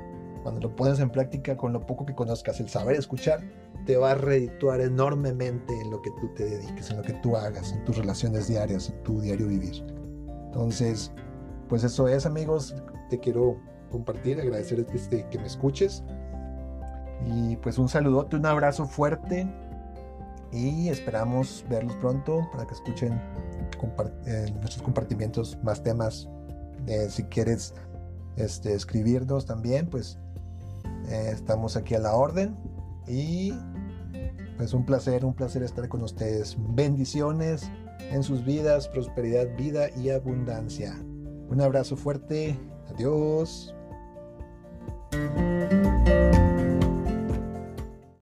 cuando 0.44 0.62
lo 0.62 0.76
pones 0.76 1.00
en 1.00 1.10
práctica 1.10 1.58
con 1.58 1.74
lo 1.74 1.86
poco 1.86 2.06
que 2.06 2.14
conozcas, 2.14 2.60
el 2.60 2.70
saber 2.70 2.96
escuchar, 2.96 3.42
te 3.86 3.98
va 3.98 4.12
a 4.12 4.16
redituar 4.16 4.82
enormemente 4.82 5.74
en 5.82 5.92
lo 5.92 6.02
que 6.02 6.12
tú 6.22 6.34
te 6.36 6.46
dediques, 6.46 6.90
en 6.92 6.98
lo 6.98 7.04
que 7.04 7.14
tú 7.14 7.36
hagas, 7.36 7.72
en 7.72 7.84
tus 7.84 7.98
relaciones 7.98 8.48
diarias, 8.48 8.90
en 8.90 9.04
tu 9.04 9.22
diario 9.22 9.48
vivir. 9.48 9.84
Entonces, 10.46 11.12
pues 11.68 11.84
eso 11.84 12.08
es 12.08 12.26
amigos, 12.26 12.76
te 13.10 13.20
quiero 13.20 13.58
compartir, 13.92 14.40
agradecer 14.40 14.86
que, 14.86 15.26
que 15.30 15.40
me 15.40 15.46
escuches, 15.46 16.04
Y 17.26 17.56
pues 17.58 17.78
un 17.78 17.90
saludote, 17.90 18.36
un 18.36 18.46
abrazo 18.46 18.86
fuerte 18.86 19.48
y 20.52 20.90
esperamos 20.90 21.66
verlos 21.70 21.96
pronto 21.98 22.48
para 22.52 22.66
que 22.66 22.74
escuchen 22.74 23.20
eh, 24.26 24.52
nuestros 24.56 24.82
compartimientos, 24.82 25.58
más 25.64 25.84
temas. 25.84 26.30
Eh, 26.88 27.08
si 27.10 27.24
quieres 27.24 27.74
este, 28.38 28.74
escribirnos 28.74 29.46
también, 29.46 29.88
pues 29.88 30.18
eh, 31.10 31.30
estamos 31.32 31.76
aquí 31.76 31.96
a 31.96 32.00
la 32.00 32.14
orden. 32.14 32.56
Y 33.08 33.54
pues 34.58 34.74
un 34.74 34.86
placer, 34.86 35.26
un 35.26 35.34
placer 35.34 35.62
estar 35.62 35.88
con 35.90 36.02
ustedes. 36.02 36.56
Bendiciones 36.58 37.70
en 38.12 38.24
sus 38.24 38.46
vidas, 38.46 38.88
prosperidad, 38.88 39.48
vida 39.58 39.90
y 39.98 40.10
abundancia. 40.10 40.96
Un 41.50 41.62
abrazo 41.62 41.98
fuerte. 41.98 42.58
Adiós. 42.96 43.76